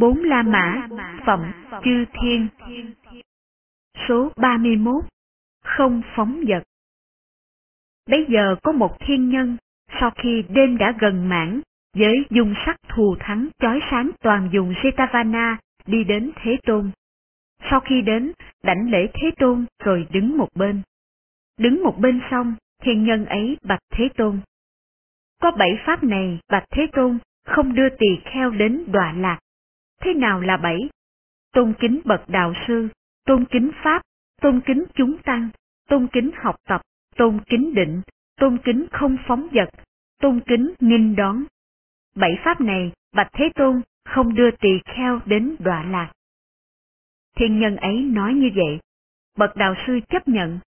Bốn 0.00 0.24
La 0.24 0.42
Mã, 0.42 0.88
Phẩm, 1.26 1.52
Chư 1.84 2.04
Thiên. 2.12 2.48
Số 4.08 4.32
31. 4.36 5.04
Không 5.64 6.02
phóng 6.16 6.40
vật. 6.48 6.62
Bây 8.06 8.26
giờ 8.28 8.56
có 8.62 8.72
một 8.72 8.96
thiên 9.00 9.28
nhân, 9.28 9.56
sau 10.00 10.10
khi 10.10 10.44
đêm 10.48 10.78
đã 10.78 10.94
gần 11.00 11.28
mãn, 11.28 11.60
với 11.96 12.24
dung 12.30 12.54
sắc 12.66 12.76
thù 12.88 13.16
thắng 13.20 13.48
chói 13.58 13.80
sáng 13.90 14.10
toàn 14.20 14.48
dùng 14.52 14.72
Jetavana 14.72 15.56
đi 15.86 16.04
đến 16.04 16.30
Thế 16.42 16.56
Tôn. 16.66 16.90
Sau 17.70 17.80
khi 17.80 18.02
đến, 18.02 18.32
đảnh 18.62 18.90
lễ 18.90 19.08
Thế 19.14 19.30
Tôn 19.38 19.64
rồi 19.84 20.06
đứng 20.10 20.38
một 20.38 20.48
bên. 20.54 20.82
Đứng 21.58 21.82
một 21.82 21.98
bên 21.98 22.20
xong, 22.30 22.54
thiên 22.82 23.04
nhân 23.04 23.24
ấy 23.26 23.56
bạch 23.62 23.82
Thế 23.90 24.08
Tôn. 24.16 24.40
Có 25.42 25.50
bảy 25.50 25.78
pháp 25.86 26.04
này, 26.04 26.38
bạch 26.48 26.64
Thế 26.70 26.86
Tôn, 26.92 27.18
không 27.44 27.74
đưa 27.74 27.88
tỳ 27.88 28.18
kheo 28.24 28.50
đến 28.50 28.84
đọa 28.92 29.12
lạc. 29.12 29.38
Thế 30.00 30.14
nào 30.14 30.40
là 30.40 30.56
bảy? 30.56 30.88
Tôn 31.52 31.74
kính 31.80 32.00
bậc 32.04 32.28
đạo 32.28 32.54
sư, 32.66 32.88
tôn 33.24 33.44
kính 33.44 33.70
pháp, 33.84 34.02
tôn 34.40 34.60
kính 34.66 34.84
chúng 34.94 35.18
tăng, 35.18 35.50
tôn 35.88 36.08
kính 36.12 36.30
học 36.36 36.56
tập, 36.68 36.82
tôn 37.16 37.40
kính 37.46 37.74
định, 37.74 38.02
tôn 38.36 38.58
kính 38.64 38.86
không 38.92 39.16
phóng 39.26 39.48
vật, 39.52 39.68
tôn 40.20 40.40
kính 40.46 40.74
nghinh 40.80 41.16
đón. 41.16 41.44
Bảy 42.14 42.38
pháp 42.44 42.60
này, 42.60 42.92
Bạch 43.12 43.28
Thế 43.32 43.50
Tôn 43.54 43.82
không 44.04 44.34
đưa 44.34 44.50
tỳ 44.50 44.80
kheo 44.84 45.20
đến 45.26 45.56
đọa 45.58 45.84
lạc. 45.84 46.12
Thiên 47.36 47.58
nhân 47.60 47.76
ấy 47.76 48.02
nói 48.02 48.34
như 48.34 48.50
vậy, 48.54 48.78
bậc 49.36 49.56
đạo 49.56 49.74
sư 49.86 50.00
chấp 50.08 50.28
nhận, 50.28 50.58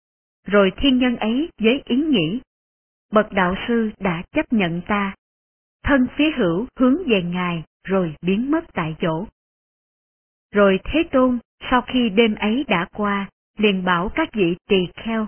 rồi 0.47 0.73
thiên 0.77 0.99
nhân 0.99 1.17
ấy 1.17 1.51
với 1.59 1.83
ý 1.85 1.97
nghĩ, 1.97 2.41
bậc 3.13 3.33
đạo 3.33 3.55
sư 3.69 3.91
đã 3.99 4.23
chấp 4.33 4.53
nhận 4.53 4.81
ta. 4.89 5.15
Thân 5.83 6.07
phía 6.17 6.31
hữu 6.37 6.67
hướng 6.79 6.97
về 7.09 7.23
ngài 7.23 7.65
rồi 7.85 8.15
biến 8.23 8.51
mất 8.51 8.65
tại 8.75 8.97
chỗ. 9.01 9.27
Rồi 10.53 10.81
Thế 10.85 11.03
Tôn, 11.11 11.39
sau 11.71 11.83
khi 11.83 12.11
đêm 12.11 12.35
ấy 12.35 12.65
đã 12.69 12.87
qua, 12.95 13.31
liền 13.59 13.85
bảo 13.85 14.09
các 14.15 14.29
vị 14.33 14.57
tỳ 14.69 14.89
kheo. 14.97 15.27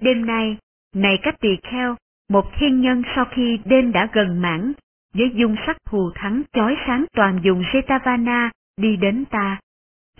Đêm 0.00 0.26
nay, 0.26 0.56
này 0.94 1.18
các 1.22 1.40
tỳ 1.40 1.56
kheo, 1.62 1.96
một 2.28 2.44
thiên 2.60 2.80
nhân 2.80 3.02
sau 3.14 3.24
khi 3.34 3.60
đêm 3.64 3.92
đã 3.92 4.08
gần 4.12 4.40
mãn, 4.40 4.72
với 5.14 5.30
dung 5.34 5.56
sắc 5.66 5.76
thù 5.84 6.10
thắng 6.14 6.42
chói 6.52 6.76
sáng 6.86 7.04
toàn 7.12 7.40
dùng 7.42 7.62
Setavana 7.72 8.50
đi 8.76 8.96
đến 8.96 9.24
ta. 9.30 9.60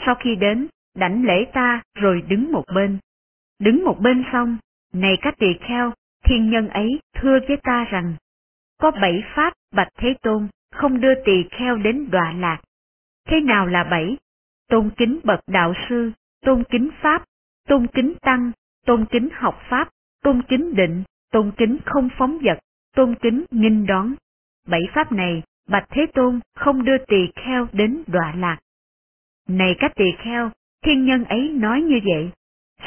Sau 0.07 0.15
khi 0.15 0.37
đến, 0.37 0.69
đảnh 0.95 1.25
lễ 1.25 1.45
ta 1.53 1.83
rồi 1.95 2.23
đứng 2.23 2.53
một 2.53 2.65
bên. 2.75 2.99
Đứng 3.59 3.85
một 3.85 3.99
bên 4.01 4.25
xong, 4.33 4.59
này 4.93 5.17
các 5.23 5.35
tỳ 5.39 5.55
kheo, 5.61 5.93
thiên 6.25 6.51
nhân 6.51 6.69
ấy 6.69 7.01
thưa 7.15 7.39
với 7.49 7.57
ta 7.63 7.85
rằng, 7.85 8.15
có 8.79 8.91
bảy 8.91 9.23
pháp 9.35 9.53
bạch 9.75 9.89
Thế 9.99 10.15
Tôn, 10.23 10.49
không 10.75 11.01
đưa 11.01 11.15
tỳ 11.25 11.45
kheo 11.51 11.77
đến 11.77 12.09
đọa 12.11 12.33
lạc. 12.33 12.61
Thế 13.29 13.41
nào 13.41 13.67
là 13.67 13.85
bảy? 13.85 14.17
Tôn 14.69 14.91
kính 14.97 15.21
bậc 15.25 15.41
đạo 15.47 15.75
sư, 15.89 16.13
tôn 16.41 16.65
kính 16.71 16.91
pháp, 17.03 17.25
tôn 17.69 17.87
kính 17.87 18.15
tăng, 18.21 18.53
tôn 18.87 19.05
kính 19.11 19.29
học 19.33 19.61
pháp, 19.69 19.89
tôn 20.23 20.43
kính 20.43 20.75
định, 20.75 21.03
tôn 21.33 21.53
kính 21.57 21.79
không 21.85 22.09
phóng 22.19 22.39
vật, 22.43 22.59
tôn 22.97 23.15
kính 23.15 23.45
nghinh 23.51 23.87
đón. 23.87 24.15
Bảy 24.69 24.83
pháp 24.95 25.13
này, 25.13 25.43
Bạch 25.69 25.87
Thế 25.91 26.07
Tôn 26.15 26.41
không 26.55 26.85
đưa 26.85 26.99
tỳ 26.99 27.29
kheo 27.37 27.69
đến 27.73 28.03
đọa 28.07 28.35
lạc. 28.37 28.59
Này 29.49 29.77
các 29.79 29.93
tỳ 29.97 30.05
kheo, 30.19 30.51
thiên 30.85 31.05
nhân 31.05 31.25
ấy 31.25 31.49
nói 31.49 31.83
như 31.83 32.01
vậy. 32.05 32.31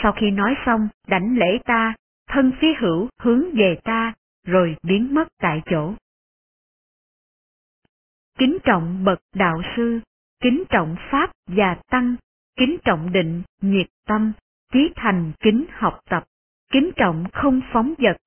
Sau 0.03 0.11
khi 0.11 0.31
nói 0.31 0.55
xong, 0.65 0.87
đảnh 1.07 1.37
lễ 1.37 1.59
ta, 1.65 1.93
thân 2.27 2.51
phía 2.59 2.73
hữu 2.79 3.07
hướng 3.21 3.43
về 3.55 3.77
ta, 3.83 4.13
rồi 4.45 4.75
biến 4.83 5.13
mất 5.13 5.27
tại 5.41 5.61
chỗ. 5.65 5.93
Kính 8.37 8.57
trọng 8.63 9.03
bậc 9.03 9.19
đạo 9.35 9.61
sư, 9.75 9.99
kính 10.41 10.63
trọng 10.69 10.95
Pháp 11.11 11.31
và 11.47 11.77
Tăng, 11.89 12.15
kính 12.55 12.77
trọng 12.83 13.13
định, 13.13 13.43
nhiệt 13.61 13.87
tâm, 14.05 14.33
chí 14.73 14.91
thành 14.95 15.31
kính 15.39 15.65
học 15.71 15.99
tập, 16.09 16.23
kính 16.71 16.91
trọng 16.95 17.25
không 17.33 17.61
phóng 17.73 17.93
vật, 17.97 18.17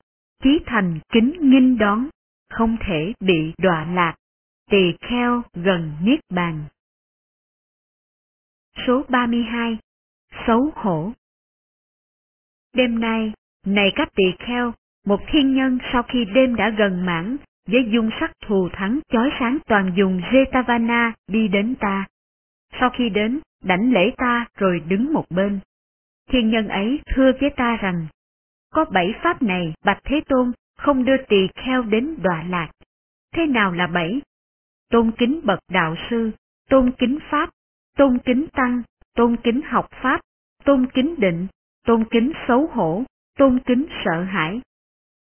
chí 0.43 0.61
thành 0.67 1.01
kính 1.13 1.33
nghinh 1.41 1.79
đón, 1.79 2.09
không 2.51 2.77
thể 2.87 3.13
bị 3.21 3.53
đọa 3.59 3.87
lạc, 3.93 4.17
tỳ 4.71 4.93
kheo 5.01 5.43
gần 5.55 5.93
niết 6.03 6.21
bàn. 6.31 6.65
Số 8.87 9.03
32 9.09 9.79
Xấu 10.47 10.71
hổ 10.75 11.13
Đêm 12.73 13.01
nay, 13.01 13.33
này 13.67 13.93
các 13.97 14.09
tỳ 14.15 14.25
kheo, 14.39 14.73
một 15.07 15.21
thiên 15.33 15.55
nhân 15.55 15.79
sau 15.93 16.03
khi 16.03 16.25
đêm 16.25 16.57
đã 16.57 16.71
gần 16.71 17.07
mãn, 17.07 17.37
với 17.67 17.89
dung 17.93 18.11
sắc 18.21 18.33
thù 18.47 18.69
thắng 18.73 19.01
chói 19.09 19.31
sáng 19.41 19.59
toàn 19.67 19.93
dùng 19.97 20.21
Jetavana 20.21 21.13
đi 21.29 21.49
đến 21.49 21.75
ta. 21.81 22.07
Sau 22.81 22.91
khi 22.91 23.09
đến, 23.09 23.41
đảnh 23.65 23.93
lễ 23.93 24.13
ta 24.17 24.47
rồi 24.59 24.81
đứng 24.89 25.13
một 25.13 25.25
bên. 25.31 25.61
Thiên 26.31 26.51
nhân 26.51 26.69
ấy 26.69 27.01
thưa 27.07 27.33
với 27.41 27.51
ta 27.51 27.77
rằng, 27.77 28.07
có 28.71 28.85
bảy 28.85 29.15
pháp 29.23 29.43
này 29.43 29.75
Bạch 29.85 29.99
Thế 30.05 30.21
Tôn 30.29 30.53
không 30.79 31.05
đưa 31.05 31.17
tỳ 31.29 31.49
kheo 31.55 31.83
đến 31.83 32.15
đọa 32.23 32.45
lạc. 32.49 32.71
Thế 33.35 33.47
nào 33.47 33.73
là 33.73 33.87
bảy? 33.87 34.21
Tôn 34.91 35.11
kính 35.19 35.41
bậc 35.45 35.59
đạo 35.69 35.95
sư, 36.11 36.31
tôn 36.69 36.93
kính 36.99 37.19
pháp, 37.31 37.51
tôn 37.97 38.19
kính 38.19 38.47
tăng, 38.53 38.83
tôn 39.15 39.37
kính 39.37 39.61
học 39.63 39.89
pháp, 40.03 40.21
tôn 40.65 40.87
kính 40.95 41.15
định, 41.19 41.47
tôn 41.87 42.05
kính 42.11 42.33
xấu 42.49 42.67
hổ, 42.67 43.05
tôn 43.39 43.59
kính 43.67 43.87
sợ 44.05 44.23
hãi. 44.23 44.61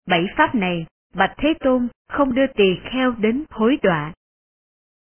Bảy 0.07 0.25
pháp 0.38 0.55
này 0.55 0.85
Bạch 1.13 1.34
Thế 1.38 1.53
Tôn 1.59 1.88
không 2.07 2.35
đưa 2.35 2.47
tỳ 2.47 2.75
kheo 2.91 3.12
đến 3.12 3.44
thối 3.50 3.78
đọa. 3.84 4.13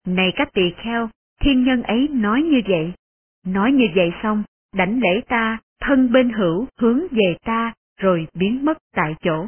Này 0.08 0.34
các 0.36 0.50
tỳ 0.54 0.74
kheo, 0.78 1.10
thiên 1.42 1.64
nhân 1.64 1.84
ấy 1.84 2.08
nói 2.08 2.42
như 2.42 2.62
vậy. 2.68 2.94
Nói 3.46 3.72
như 3.72 3.86
vậy 3.96 4.12
xong, 4.24 4.44
đảnh 4.74 5.00
lễ 5.00 5.22
ta, 5.28 5.60
thân 5.80 6.12
bên 6.12 6.30
hữu 6.30 6.68
hướng 6.80 7.00
về 7.12 7.38
ta, 7.44 7.74
rồi 7.98 8.28
biến 8.34 8.66
mất 8.66 8.78
tại 8.94 9.16
chỗ. 9.22 9.48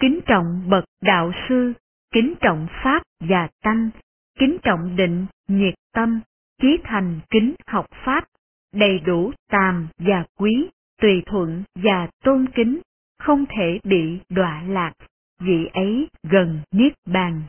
Kính 0.00 0.20
trọng 0.26 0.70
bậc 0.70 0.84
đạo 1.00 1.32
sư, 1.48 1.72
kính 2.12 2.34
trọng 2.40 2.66
pháp 2.82 3.02
và 3.20 3.48
tăng, 3.62 3.90
kính 4.38 4.58
trọng 4.62 4.96
định, 4.96 5.26
nhiệt 5.48 5.74
tâm, 5.92 6.20
chí 6.62 6.78
thành 6.84 7.20
kính 7.30 7.54
học 7.66 7.86
pháp, 8.04 8.24
đầy 8.72 8.98
đủ 8.98 9.32
tàm 9.50 9.88
và 9.98 10.24
quý, 10.38 10.68
tùy 11.00 11.22
thuận 11.26 11.62
và 11.74 12.08
tôn 12.24 12.46
kính, 12.54 12.80
không 13.18 13.44
thể 13.56 13.80
bị 13.84 14.20
đọa 14.28 14.62
lạc, 14.62 14.92
vị 15.38 15.66
ấy 15.72 16.08
gần 16.22 16.62
niết 16.70 16.92
bàn. 17.06 17.42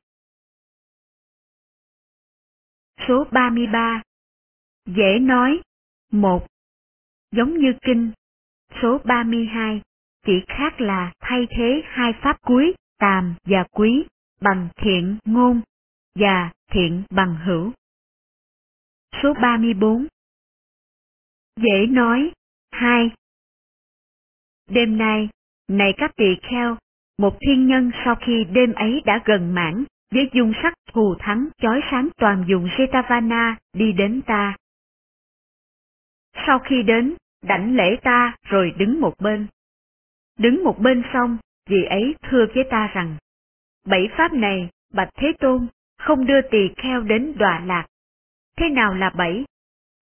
Số 3.07 3.23
33 3.31 4.01
Dễ 4.85 5.19
nói. 5.19 5.61
Một. 6.11 6.47
Giống 7.31 7.57
như 7.57 7.73
kinh. 7.81 8.11
Số 8.81 8.97
32 9.05 9.81
Chỉ 10.25 10.43
khác 10.47 10.81
là 10.81 11.13
thay 11.19 11.47
thế 11.49 11.81
hai 11.85 12.13
pháp 12.21 12.41
cuối 12.41 12.73
tàm 12.97 13.35
và 13.43 13.63
quý 13.71 14.05
bằng 14.41 14.67
thiện 14.75 15.17
ngôn 15.25 15.61
và 16.15 16.51
thiện 16.71 17.03
bằng 17.09 17.35
hữu. 17.45 17.71
Số 19.23 19.33
34 19.41 20.07
Dễ 21.55 21.85
nói. 21.89 22.31
2 22.71 23.11
Đêm 24.67 24.97
nay, 24.97 25.29
này 25.69 25.93
các 25.97 26.11
tỳ 26.15 26.35
kheo, 26.41 26.77
một 27.17 27.37
thiên 27.41 27.67
nhân 27.67 27.91
sau 28.05 28.15
khi 28.15 28.43
đêm 28.51 28.73
ấy 28.73 29.01
đã 29.05 29.21
gần 29.25 29.55
mãn, 29.55 29.83
với 30.11 30.29
dung 30.33 30.53
sắc 30.63 30.73
thù 30.93 31.15
thắng 31.19 31.49
chói 31.61 31.81
sáng 31.91 32.09
toàn 32.17 32.45
dùng 32.47 32.65
Jetavana 32.65 33.55
đi 33.73 33.91
đến 33.91 34.21
ta. 34.21 34.55
Sau 36.47 36.59
khi 36.59 36.83
đến, 36.83 37.15
đảnh 37.41 37.75
lễ 37.75 37.95
ta 38.01 38.35
rồi 38.43 38.71
đứng 38.77 39.01
một 39.01 39.13
bên. 39.19 39.47
Đứng 40.37 40.63
một 40.63 40.79
bên 40.79 41.03
xong, 41.13 41.37
vị 41.69 41.83
ấy 41.83 42.15
thưa 42.21 42.45
với 42.55 42.63
ta 42.69 42.91
rằng, 42.93 43.17
bảy 43.85 44.09
pháp 44.17 44.33
này, 44.33 44.69
Bạch 44.93 45.09
Thế 45.15 45.33
Tôn, 45.39 45.67
không 45.97 46.25
đưa 46.25 46.41
tỳ 46.41 46.69
kheo 46.77 47.01
đến 47.01 47.33
đọa 47.37 47.59
lạc. 47.65 47.85
Thế 48.57 48.69
nào 48.69 48.93
là 48.93 49.09
bảy? 49.09 49.45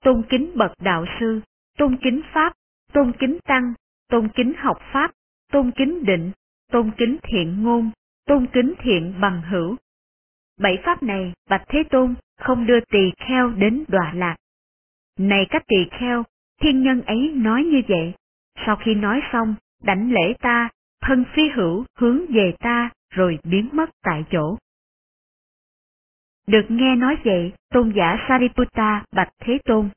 Tôn 0.04 0.24
kính 0.30 0.52
bậc 0.56 0.72
đạo 0.81 1.06
sư, 1.19 1.42
tôn 1.78 1.98
kính 2.02 2.22
pháp, 2.34 2.54
tôn 2.94 3.12
kính 3.19 3.40
tăng, 3.46 3.74
tôn 4.10 4.30
kính 4.36 4.54
học 4.58 4.78
pháp, 4.94 5.12
tôn 5.52 5.72
kính 5.72 6.06
định, 6.06 6.32
tôn 6.72 6.92
kính 6.98 7.18
thiện 7.24 7.64
ngôn, 7.64 7.92
tôn 8.26 8.48
kính 8.54 8.74
thiện 8.80 9.14
bằng 9.22 9.42
hữu. 9.42 9.76
Bảy 10.60 10.78
pháp 10.84 11.04
này, 11.04 11.34
Bạch 11.50 11.64
Thế 11.68 11.84
Tôn 11.90 12.16
không 12.40 12.66
đưa 12.66 12.80
tỳ 12.80 13.12
kheo 13.18 13.50
đến 13.50 13.84
đọa 13.88 14.14
lạc. 14.16 14.36
Này 15.20 15.46
các 15.50 15.64
tỳ 15.68 15.86
kheo, 16.00 16.24
thiên 16.62 16.84
nhân 16.84 17.02
ấy 17.02 17.32
nói 17.36 17.64
như 17.64 17.82
vậy. 17.88 18.14
Sau 18.66 18.76
khi 18.76 18.96
nói 18.96 19.22
xong, 19.32 19.56
đảnh 19.84 20.12
lễ 20.12 20.34
ta, 20.40 20.70
thân 21.02 21.24
phi 21.36 21.50
hữu 21.50 21.86
hướng 21.98 22.26
về 22.30 22.54
ta, 22.60 22.90
rồi 23.10 23.40
biến 23.44 23.70
mất 23.74 23.90
tại 24.04 24.26
chỗ. 24.32 24.58
Được 26.48 26.66
nghe 26.70 26.96
nói 26.96 27.18
vậy, 27.26 27.52
tôn 27.70 27.94
giả 27.96 28.26
Sariputta 28.30 29.06
bạch 29.12 29.30
Thế 29.40 29.58
Tôn. 29.66 29.90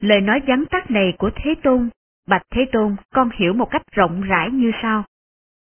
Lời 0.00 0.20
nói 0.20 0.40
vắn 0.46 0.64
tắt 0.70 0.90
này 0.90 1.14
của 1.18 1.30
Thế 1.36 1.54
Tôn 1.62 1.88
Bạch 2.26 2.42
Thế 2.50 2.66
Tôn, 2.72 2.96
con 3.14 3.30
hiểu 3.38 3.52
một 3.52 3.70
cách 3.70 3.82
rộng 3.92 4.22
rãi 4.22 4.50
như 4.50 4.72
sau. 4.82 5.04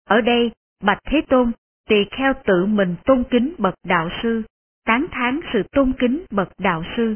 Ở 0.05 0.21
đây, 0.21 0.51
Bạch 0.83 0.99
Thế 1.05 1.21
Tôn, 1.29 1.53
tỳ 1.89 2.05
kheo 2.11 2.33
tự 2.45 2.67
mình 2.67 2.97
tôn 3.05 3.25
kính 3.31 3.55
bậc 3.59 3.75
đạo 3.85 4.11
sư, 4.23 4.43
tán 4.85 5.07
thán 5.11 5.41
sự 5.53 5.63
tôn 5.73 5.93
kính 5.99 6.25
bậc 6.31 6.49
đạo 6.59 6.83
sư. 6.97 7.15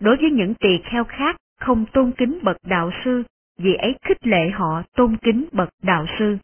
Đối 0.00 0.16
với 0.16 0.30
những 0.30 0.54
tỳ 0.54 0.78
kheo 0.84 1.04
khác 1.04 1.36
không 1.60 1.86
tôn 1.92 2.12
kính 2.12 2.38
bậc 2.42 2.56
đạo 2.62 2.90
sư, 3.04 3.22
vì 3.58 3.74
ấy 3.74 3.96
khích 4.02 4.26
lệ 4.26 4.50
họ 4.50 4.82
tôn 4.96 5.16
kính 5.16 5.48
bậc 5.52 5.68
đạo 5.82 6.06
sư. 6.18 6.38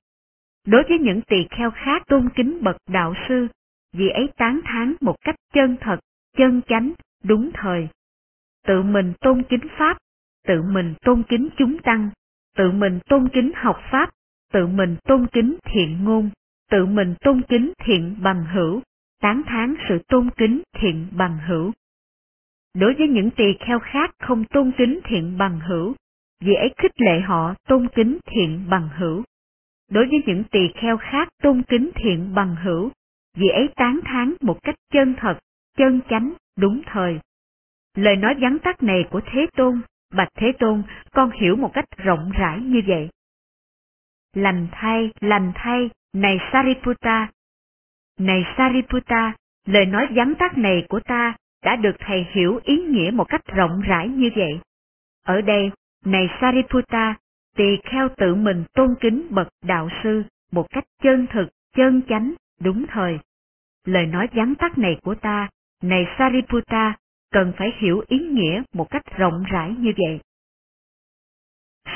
Đối 0.66 0.82
với 0.82 0.98
những 0.98 1.20
tỳ 1.22 1.46
kheo 1.50 1.70
khác 1.70 2.02
tôn 2.06 2.28
kính 2.34 2.62
bậc 2.62 2.76
đạo 2.88 3.14
sư, 3.28 3.46
vì 3.92 4.08
ấy 4.08 4.28
tán 4.36 4.60
thán 4.64 4.94
một 5.00 5.16
cách 5.24 5.34
chân 5.52 5.76
thật, 5.80 5.96
chân 6.36 6.60
chánh, 6.68 6.92
đúng 7.24 7.50
thời. 7.54 7.88
Tự 8.66 8.82
mình 8.82 9.12
tôn 9.20 9.42
kính 9.42 9.66
Pháp, 9.78 9.98
tự 10.46 10.62
mình 10.62 10.94
tôn 11.00 11.22
kính 11.28 11.48
chúng 11.56 11.78
tăng, 11.78 12.10
tự 12.56 12.70
mình 12.70 12.98
tôn 13.08 13.28
kính 13.28 13.52
học 13.54 13.76
Pháp, 13.90 14.10
tự 14.52 14.66
mình 14.66 14.96
tôn 15.04 15.26
kính 15.32 15.56
thiện 15.64 16.04
ngôn, 16.04 16.30
tự 16.70 16.86
mình 16.86 17.14
tôn 17.20 17.42
kính 17.42 17.72
thiện 17.78 18.16
bằng 18.22 18.44
hữu, 18.44 18.82
tán 19.20 19.42
thán 19.46 19.74
sự 19.88 19.98
tôn 20.08 20.30
kính 20.36 20.62
thiện 20.72 21.06
bằng 21.12 21.38
hữu. 21.48 21.72
Đối 22.74 22.94
với 22.94 23.08
những 23.08 23.30
tỳ 23.30 23.44
kheo 23.60 23.78
khác 23.78 24.10
không 24.18 24.44
tôn 24.44 24.72
kính 24.78 25.00
thiện 25.04 25.38
bằng 25.38 25.60
hữu, 25.60 25.94
vì 26.40 26.54
ấy 26.54 26.74
khích 26.76 27.00
lệ 27.00 27.20
họ 27.20 27.54
tôn 27.68 27.88
kính 27.88 28.18
thiện 28.26 28.66
bằng 28.70 28.88
hữu. 28.96 29.22
Đối 29.90 30.06
với 30.06 30.22
những 30.26 30.44
tỳ 30.50 30.60
kheo 30.74 30.96
khác 30.96 31.28
tôn 31.42 31.62
kính 31.62 31.90
thiện 31.94 32.34
bằng 32.34 32.56
hữu, 32.56 32.90
vì 33.36 33.48
ấy 33.48 33.68
tán 33.76 34.00
thán 34.04 34.34
một 34.40 34.62
cách 34.62 34.74
chân 34.92 35.14
thật, 35.18 35.38
chân 35.76 36.00
chánh, 36.10 36.32
đúng 36.58 36.82
thời. 36.86 37.20
Lời 37.96 38.16
nói 38.16 38.34
vắn 38.40 38.58
tắt 38.58 38.82
này 38.82 39.04
của 39.10 39.20
Thế 39.32 39.46
Tôn, 39.56 39.80
Bạch 40.12 40.28
Thế 40.34 40.52
Tôn, 40.58 40.82
con 41.12 41.30
hiểu 41.30 41.56
một 41.56 41.70
cách 41.74 41.84
rộng 41.96 42.30
rãi 42.30 42.60
như 42.60 42.82
vậy. 42.86 43.08
Lành 44.34 44.68
thay, 44.72 45.10
lành 45.20 45.52
thay, 45.54 45.90
này 46.12 46.38
Sariputta! 46.52 47.28
Này 48.18 48.44
Sariputta, 48.56 49.32
lời 49.66 49.86
nói 49.86 50.08
giám 50.16 50.34
tác 50.34 50.58
này 50.58 50.86
của 50.88 51.00
ta 51.00 51.34
đã 51.64 51.76
được 51.76 51.96
thầy 51.98 52.26
hiểu 52.30 52.60
ý 52.64 52.76
nghĩa 52.76 53.10
một 53.10 53.24
cách 53.28 53.46
rộng 53.46 53.80
rãi 53.80 54.08
như 54.08 54.30
vậy. 54.36 54.60
Ở 55.22 55.40
đây, 55.40 55.70
này 56.04 56.28
Sariputta, 56.40 57.14
tỳ 57.56 57.76
kheo 57.84 58.08
tự 58.16 58.34
mình 58.34 58.64
tôn 58.74 58.94
kính 59.00 59.26
bậc 59.30 59.48
đạo 59.62 59.88
sư 60.02 60.22
một 60.52 60.66
cách 60.70 60.84
chân 61.02 61.26
thực, 61.32 61.48
chân 61.76 62.02
chánh, 62.08 62.34
đúng 62.60 62.86
thời. 62.88 63.18
Lời 63.84 64.06
nói 64.06 64.28
giám 64.36 64.54
tác 64.54 64.78
này 64.78 64.98
của 65.02 65.14
ta, 65.14 65.48
này 65.82 66.06
Sariputta, 66.18 66.94
cần 67.32 67.52
phải 67.56 67.72
hiểu 67.78 68.02
ý 68.08 68.18
nghĩa 68.18 68.62
một 68.72 68.90
cách 68.90 69.02
rộng 69.16 69.44
rãi 69.52 69.74
như 69.78 69.92
vậy. 69.96 70.20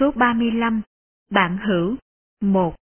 Số 0.01 0.11
35. 0.11 0.83
Bạn 1.31 1.59
hữu 1.59 1.97
1. 2.41 2.77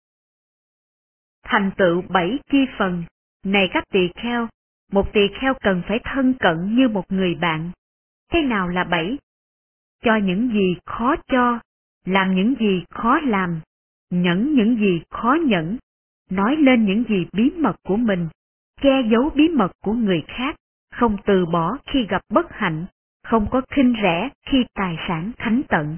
Thành 1.43 1.71
tựu 1.77 2.03
bảy 2.09 2.39
chi 2.51 2.59
phần, 2.79 3.05
này 3.45 3.69
các 3.73 3.85
tỳ 3.93 4.01
kheo, 4.15 4.49
một 4.93 5.13
tỳ 5.13 5.21
kheo 5.41 5.55
cần 5.61 5.83
phải 5.89 5.99
thân 6.05 6.35
cận 6.41 6.77
như 6.77 6.89
một 6.89 7.13
người 7.13 7.35
bạn. 7.35 7.71
Thế 8.33 8.43
nào 8.43 8.69
là 8.69 8.85
bảy? 8.85 9.19
Cho 10.03 10.17
những 10.17 10.53
gì 10.53 10.77
khó 10.87 11.15
cho, 11.29 11.61
làm 12.05 12.35
những 12.35 12.55
gì 12.61 12.85
khó 12.91 13.21
làm, 13.21 13.61
nhẫn 14.11 14.55
những 14.55 14.77
gì 14.77 15.03
khó 15.11 15.37
nhẫn, 15.47 15.79
nói 16.31 16.57
lên 16.57 16.87
những 16.87 17.05
gì 17.09 17.27
bí 17.33 17.51
mật 17.51 17.77
của 17.83 17.97
mình, 17.97 18.29
che 18.83 19.03
giấu 19.11 19.31
bí 19.35 19.49
mật 19.49 19.73
của 19.85 19.93
người 19.93 20.25
khác, 20.27 20.57
không 20.95 21.17
từ 21.27 21.47
bỏ 21.47 21.77
khi 21.87 22.07
gặp 22.09 22.23
bất 22.29 22.47
hạnh, 22.53 22.87
không 23.25 23.47
có 23.51 23.61
khinh 23.71 23.95
rẻ 24.03 24.29
khi 24.47 24.65
tài 24.75 24.97
sản 25.09 25.33
thánh 25.39 25.63
tận. 25.69 25.97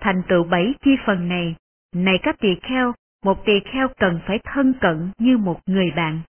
Thành 0.00 0.22
tựu 0.28 0.44
bảy 0.44 0.74
chi 0.84 0.90
phần 1.06 1.28
này, 1.28 1.54
này 1.94 2.18
các 2.22 2.36
tỳ 2.40 2.54
kheo, 2.62 2.94
một 3.24 3.44
tỳ 3.44 3.52
kheo 3.72 3.88
cần 3.96 4.20
phải 4.26 4.38
thân 4.44 4.74
cận 4.80 5.10
như 5.18 5.38
một 5.38 5.60
người 5.66 5.90
bạn. 5.96 6.20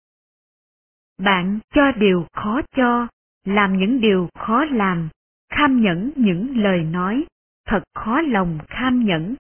Bạn 1.18 1.60
cho 1.74 1.92
điều 1.92 2.28
khó 2.34 2.62
cho, 2.76 3.08
làm 3.46 3.78
những 3.78 4.02
điều 4.02 4.30
khó 4.40 4.66
làm, 4.66 5.10
kham 5.50 5.82
nhẫn 5.82 6.12
những 6.16 6.58
lời 6.58 6.84
nói, 6.84 7.26
thật 7.68 7.84
khó 7.96 8.22
lòng 8.22 8.60
kham 8.68 9.06
nhẫn, 9.06 9.36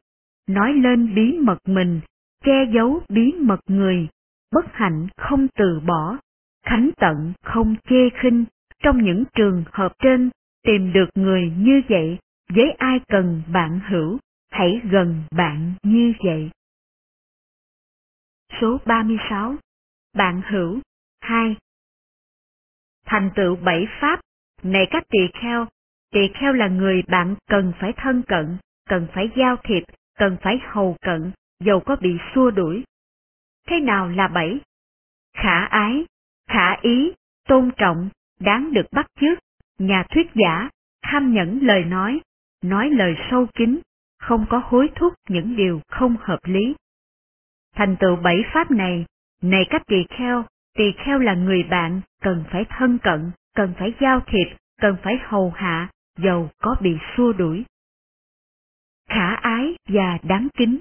nói 0.48 0.74
lên 0.74 1.16
bí 1.16 1.38
mật 1.38 1.57
mình, 1.66 2.02
che 2.44 2.66
giấu 2.74 3.02
bí 3.10 3.34
mật 3.40 3.60
người, 3.68 4.07
bất 4.52 4.66
hạnh 4.74 5.07
không 5.18 5.48
từ 5.56 5.80
bỏ, 5.80 6.18
khánh 6.63 6.89
tận 6.97 7.33
không 7.44 7.75
chê 7.89 8.09
khinh, 8.21 8.45
trong 8.83 9.03
những 9.03 9.23
trường 9.35 9.63
hợp 9.71 9.94
trên, 10.00 10.29
tìm 10.63 10.94
được 10.94 11.09
người 11.15 11.53
như 11.57 11.81
vậy, 11.89 12.17
với 12.50 12.71
ai 12.71 13.00
cần 13.07 13.41
bạn 13.53 13.79
hữu, 13.89 14.19
hãy 14.50 14.81
gần 14.91 15.23
bạn 15.31 15.73
như 15.83 16.13
vậy. 16.23 16.50
Số 18.61 18.77
36 18.85 19.56
Bạn 20.13 20.41
hữu 20.51 20.79
2 21.21 21.56
Thành 23.06 23.29
tựu 23.35 23.56
bảy 23.56 23.88
pháp, 24.01 24.21
này 24.63 24.88
các 24.91 25.03
tỳ 25.09 25.19
kheo, 25.41 25.67
tỳ 26.11 26.19
kheo 26.33 26.53
là 26.53 26.67
người 26.67 27.03
bạn 27.07 27.35
cần 27.47 27.73
phải 27.79 27.94
thân 27.97 28.23
cận, 28.27 28.57
cần 28.89 29.07
phải 29.13 29.29
giao 29.38 29.56
thiệp, 29.63 29.83
cần 30.17 30.38
phải 30.41 30.59
hầu 30.63 30.95
cận, 31.01 31.31
dầu 31.59 31.79
có 31.79 31.95
bị 31.95 32.17
xua 32.35 32.51
đuổi. 32.51 32.83
Thế 33.67 33.79
nào 33.79 34.09
là 34.09 34.27
bảy? 34.27 34.59
Khả 35.33 35.65
ái, 35.65 36.06
khả 36.50 36.75
ý, 36.81 37.12
tôn 37.48 37.72
trọng, 37.78 38.10
đáng 38.40 38.74
được 38.74 38.86
bắt 38.92 39.06
chước, 39.22 39.40
nhà 39.80 40.04
thuyết 40.10 40.28
giả, 40.34 40.69
tham 41.01 41.34
nhẫn 41.34 41.60
lời 41.62 41.86
nói, 41.86 42.19
nói 42.62 42.90
lời 42.90 43.16
sâu 43.31 43.48
kín, 43.56 43.80
không 44.19 44.46
có 44.50 44.62
hối 44.66 44.90
thúc 44.96 45.13
những 45.30 45.56
điều 45.56 45.81
không 45.88 46.16
hợp 46.19 46.40
lý. 46.44 46.75
Thành 47.75 47.96
tựu 48.00 48.16
bảy 48.16 48.44
pháp 48.54 48.72
này, 48.72 49.06
này 49.42 49.66
các 49.69 49.81
tỳ 49.88 50.06
kheo, 50.10 50.46
tỳ 50.78 50.92
kheo 51.06 51.19
là 51.19 51.34
người 51.34 51.63
bạn, 51.63 52.01
cần 52.22 52.44
phải 52.52 52.66
thân 52.69 52.98
cận, 52.98 53.31
cần 53.56 53.74
phải 53.80 53.94
giao 54.02 54.19
thiệp, 54.28 54.48
cần 54.81 54.98
phải 55.04 55.19
hầu 55.24 55.52
hạ, 55.56 55.90
dầu 56.18 56.50
có 56.62 56.75
bị 56.81 56.98
xua 57.18 57.34
đuổi. 57.34 57.66
Khả 59.10 59.36
ái 59.36 59.75
và 59.88 60.18
đáng 60.24 60.48
kính, 60.57 60.80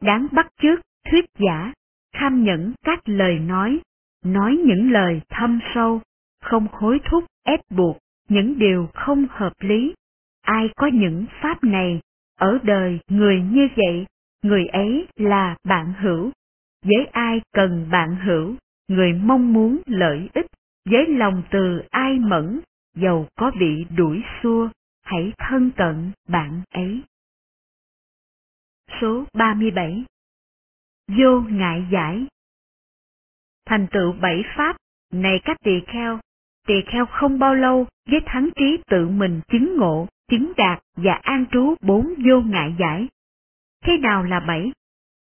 đáng 0.00 0.26
bắt 0.32 0.46
chước, 0.62 0.80
thuyết 1.10 1.24
giả, 1.38 1.72
tham 2.12 2.44
nhẫn 2.44 2.72
các 2.84 3.08
lời 3.08 3.38
nói, 3.38 3.80
nói 4.24 4.58
những 4.64 4.92
lời 4.92 5.20
thâm 5.28 5.60
sâu, 5.74 6.00
không 6.42 6.66
hối 6.72 7.00
thúc, 7.10 7.24
ép 7.44 7.60
buộc, 7.70 7.98
những 8.28 8.58
điều 8.58 8.88
không 8.94 9.26
hợp 9.30 9.52
lý. 9.60 9.94
Ai 10.42 10.68
có 10.76 10.86
những 10.86 11.26
pháp 11.42 11.64
này, 11.64 12.00
ở 12.38 12.58
đời 12.62 12.98
người 13.08 13.40
như 13.40 13.68
vậy, 13.76 14.06
người 14.42 14.66
ấy 14.66 15.06
là 15.16 15.56
bạn 15.64 15.92
hữu. 16.00 16.30
Với 16.84 17.06
ai 17.12 17.40
cần 17.52 17.88
bạn 17.90 18.16
hữu, 18.16 18.54
người 18.88 19.12
mong 19.12 19.52
muốn 19.52 19.78
lợi 19.86 20.28
ích, 20.34 20.46
với 20.90 21.06
lòng 21.08 21.42
từ 21.50 21.82
ai 21.90 22.18
mẫn, 22.18 22.60
dầu 22.94 23.28
có 23.36 23.50
bị 23.60 23.84
đuổi 23.96 24.22
xua, 24.42 24.68
hãy 25.02 25.32
thân 25.38 25.70
cận 25.76 26.10
bạn 26.28 26.62
ấy. 26.70 27.02
Số 29.00 29.24
37 29.34 30.04
Vô 31.08 31.40
ngại 31.40 31.86
giải 31.92 32.26
Thành 33.70 33.86
tựu 33.90 34.12
bảy 34.12 34.44
pháp, 34.56 34.76
này 35.12 35.40
các 35.44 35.56
tỳ 35.64 35.80
kheo, 35.86 36.18
tỳ 36.66 36.74
kheo 36.86 37.06
không 37.06 37.38
bao 37.38 37.54
lâu 37.54 37.86
với 38.10 38.20
thắng 38.26 38.48
trí 38.56 38.78
tự 38.86 39.08
mình 39.08 39.40
chứng 39.48 39.76
ngộ, 39.76 40.08
chứng 40.28 40.52
đạt 40.56 40.82
và 40.96 41.12
an 41.12 41.44
trú 41.52 41.74
bốn 41.80 42.14
vô 42.26 42.40
ngại 42.40 42.74
giải. 42.78 43.08
Thế 43.84 43.98
nào 43.98 44.22
là 44.22 44.40
bảy? 44.40 44.72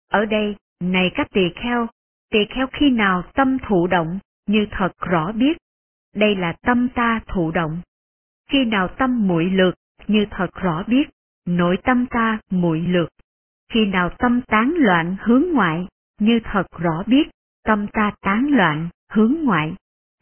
Ở 0.09 0.25
đây, 0.25 0.57
này 0.81 1.11
các 1.15 1.27
tỳ 1.33 1.41
kheo, 1.55 1.87
tỳ 2.31 2.39
kheo 2.45 2.67
khi 2.73 2.91
nào 2.91 3.23
tâm 3.35 3.59
thụ 3.59 3.87
động, 3.87 4.19
như 4.47 4.67
thật 4.71 4.93
rõ 4.99 5.33
biết, 5.33 5.57
đây 6.15 6.37
là 6.37 6.53
tâm 6.53 6.89
ta 6.89 7.21
thụ 7.27 7.51
động. 7.51 7.81
Khi 8.51 8.65
nào 8.65 8.89
tâm 8.89 9.29
muội 9.29 9.45
lược, 9.45 9.75
như 10.07 10.27
thật 10.31 10.55
rõ 10.55 10.85
biết, 10.87 11.09
nội 11.47 11.79
tâm 11.85 12.07
ta 12.07 12.39
muội 12.51 12.81
lược. 12.81 13.09
Khi 13.73 13.87
nào 13.87 14.11
tâm 14.19 14.41
tán 14.47 14.75
loạn 14.77 15.17
hướng 15.21 15.45
ngoại, 15.53 15.87
như 16.19 16.41
thật 16.45 16.67
rõ 16.79 17.03
biết, 17.07 17.29
tâm 17.65 17.87
ta 17.93 18.13
tán 18.21 18.47
loạn, 18.51 18.89
hướng 19.13 19.35
ngoại. 19.43 19.75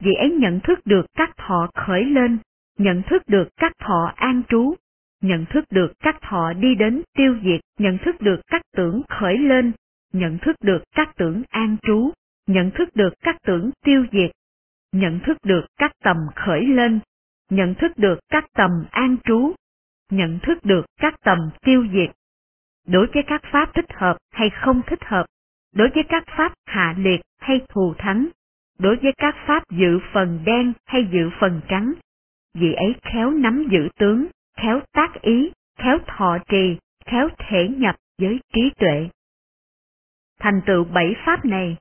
Vì 0.02 0.14
ấy 0.14 0.30
nhận 0.30 0.60
thức 0.60 0.78
được 0.84 1.06
các 1.14 1.36
thọ 1.36 1.70
khởi 1.74 2.04
lên, 2.04 2.38
nhận 2.78 3.02
thức 3.02 3.22
được 3.26 3.48
các 3.56 3.72
thọ 3.78 4.12
an 4.16 4.42
trú, 4.48 4.74
nhận 5.22 5.44
thức 5.50 5.64
được 5.70 5.92
các 5.98 6.16
thọ 6.20 6.52
đi 6.52 6.74
đến 6.74 7.02
tiêu 7.16 7.38
diệt, 7.44 7.60
nhận 7.78 7.98
thức 7.98 8.20
được 8.20 8.40
các 8.46 8.62
tưởng 8.76 9.02
khởi 9.08 9.38
lên, 9.38 9.72
nhận 10.12 10.38
thức 10.38 10.56
được 10.60 10.82
các 10.94 11.10
tưởng 11.16 11.42
an 11.50 11.76
trú, 11.82 12.10
nhận 12.46 12.70
thức 12.70 12.88
được 12.94 13.14
các 13.20 13.36
tưởng 13.46 13.70
tiêu 13.84 14.06
diệt, 14.12 14.30
nhận 14.92 15.20
thức 15.26 15.36
được 15.44 15.66
các 15.78 15.92
tầm 16.04 16.16
khởi 16.34 16.66
lên, 16.66 17.00
nhận 17.50 17.74
thức 17.74 17.92
được 17.96 18.18
các 18.28 18.44
tầm 18.54 18.70
an 18.90 19.16
trú, 19.24 19.52
nhận 20.10 20.38
thức 20.42 20.58
được 20.64 20.86
các 21.00 21.14
tầm 21.24 21.38
tiêu 21.64 21.86
diệt. 21.92 22.10
Đối 22.86 23.06
với 23.14 23.22
các 23.26 23.42
pháp 23.52 23.74
thích 23.74 23.92
hợp 23.94 24.16
hay 24.30 24.50
không 24.50 24.82
thích 24.86 25.04
hợp, 25.04 25.26
đối 25.76 25.88
với 25.94 26.04
các 26.08 26.24
pháp 26.36 26.52
hạ 26.66 26.94
liệt 26.98 27.20
hay 27.38 27.60
thù 27.68 27.94
thắng, 27.98 28.28
đối 28.78 28.96
với 28.96 29.12
các 29.18 29.36
pháp 29.46 29.70
dự 29.70 29.98
phần 30.12 30.40
đen 30.44 30.72
hay 30.86 31.08
dự 31.12 31.30
phần 31.40 31.60
trắng, 31.68 31.92
vị 32.54 32.72
ấy 32.72 32.94
khéo 33.02 33.30
nắm 33.30 33.68
giữ 33.70 33.88
tướng, 33.98 34.26
khéo 34.56 34.80
tác 34.92 35.22
ý, 35.22 35.52
khéo 35.78 35.98
thọ 36.06 36.38
trì, 36.48 36.76
khéo 37.06 37.28
thể 37.38 37.68
nhập 37.68 37.96
với 38.18 38.40
trí 38.54 38.70
tuệ. 38.78 39.08
Thành 40.40 40.60
tựu 40.66 40.84
bảy 40.84 41.14
pháp 41.26 41.44
này, 41.44 41.76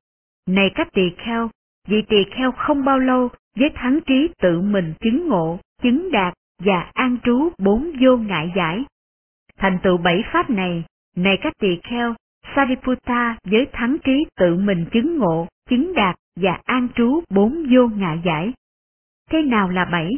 này 0.47 0.71
các 0.75 0.87
tỳ 0.93 1.11
kheo, 1.17 1.49
vị 1.87 2.01
tỳ 2.09 2.23
kheo 2.31 2.51
không 2.51 2.85
bao 2.85 2.99
lâu 2.99 3.29
với 3.55 3.69
thắng 3.75 3.99
trí 4.05 4.29
tự 4.41 4.61
mình 4.61 4.93
chứng 4.99 5.27
ngộ, 5.27 5.59
chứng 5.81 6.11
đạt 6.11 6.33
và 6.59 6.91
an 6.93 7.17
trú 7.23 7.49
bốn 7.57 7.91
vô 8.01 8.17
ngại 8.17 8.51
giải. 8.55 8.83
Thành 9.57 9.79
tựu 9.83 9.97
bảy 9.97 10.23
pháp 10.33 10.49
này, 10.49 10.83
này 11.15 11.37
các 11.41 11.53
tỳ 11.59 11.79
kheo, 11.83 12.15
Sariputta 12.55 13.38
với 13.43 13.67
thắng 13.74 13.97
trí 14.03 14.25
tự 14.35 14.55
mình 14.55 14.85
chứng 14.91 15.17
ngộ, 15.17 15.47
chứng 15.69 15.93
đạt 15.95 16.15
và 16.35 16.62
an 16.63 16.88
trú 16.95 17.24
bốn 17.29 17.65
vô 17.75 17.88
ngại 17.88 18.21
giải. 18.25 18.53
Thế 19.29 19.41
nào 19.41 19.69
là 19.69 19.85
bảy? 19.85 20.12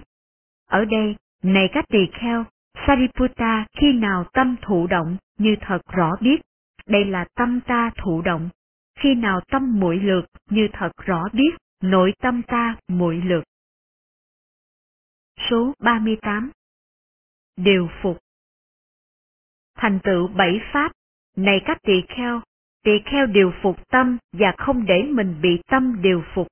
Ở 0.69 0.85
đây, 0.85 1.15
này 1.43 1.69
các 1.73 1.85
tỳ 1.89 1.99
kheo, 2.13 2.45
Sariputta 2.87 3.65
khi 3.77 3.93
nào 3.93 4.25
tâm 4.33 4.55
thụ 4.61 4.87
động 4.87 5.17
như 5.37 5.55
thật 5.61 5.79
rõ 5.93 6.15
biết, 6.21 6.41
đây 6.85 7.05
là 7.05 7.25
tâm 7.35 7.59
ta 7.61 7.91
thụ 8.03 8.21
động. 8.21 8.49
Khi 8.99 9.15
nào 9.15 9.39
tâm 9.51 9.79
muội 9.79 9.97
lược 9.97 10.25
như 10.49 10.67
thật 10.73 10.91
rõ 11.05 11.23
biết, 11.33 11.55
nội 11.81 12.13
tâm 12.19 12.41
ta 12.47 12.75
muội 12.87 13.21
lược. 13.21 13.43
Số 15.49 15.73
38 15.79 16.51
Điều 17.55 17.89
phục 18.01 18.17
Thành 19.75 19.99
tựu 20.03 20.27
bảy 20.27 20.61
pháp, 20.73 20.91
này 21.37 21.61
các 21.65 21.77
tỳ 21.83 22.01
kheo, 22.07 22.41
tỳ 22.83 22.91
kheo 23.05 23.25
điều 23.25 23.53
phục 23.61 23.89
tâm 23.89 24.17
và 24.33 24.53
không 24.57 24.85
để 24.85 25.03
mình 25.03 25.35
bị 25.41 25.59
tâm 25.69 26.01
điều 26.01 26.23
phục. 26.33 26.47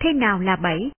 Thế 0.00 0.12
nào 0.12 0.40
là 0.40 0.56
bảy? 0.56 0.90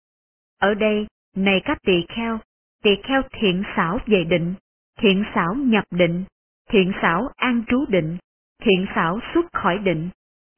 Ở 0.60 0.74
đây, 0.74 1.08
này 1.36 1.62
các 1.66 1.78
tỳ 1.86 2.06
kheo, 2.10 2.40
tỳ 2.84 2.92
kheo 3.04 3.22
thiện 3.32 3.64
xảo 3.76 4.00
về 4.06 4.24
định, 4.24 4.54
thiện 5.00 5.24
xảo 5.36 5.56
nhập 5.56 5.84
định, 5.92 6.24
thiện 6.70 6.92
xảo 7.02 7.30
an 7.36 7.64
trú 7.68 7.86
định, 7.86 8.18
thiện 8.62 8.86
xảo 8.96 9.20
xuất 9.34 9.46
khỏi 9.54 9.78
định, 9.78 10.10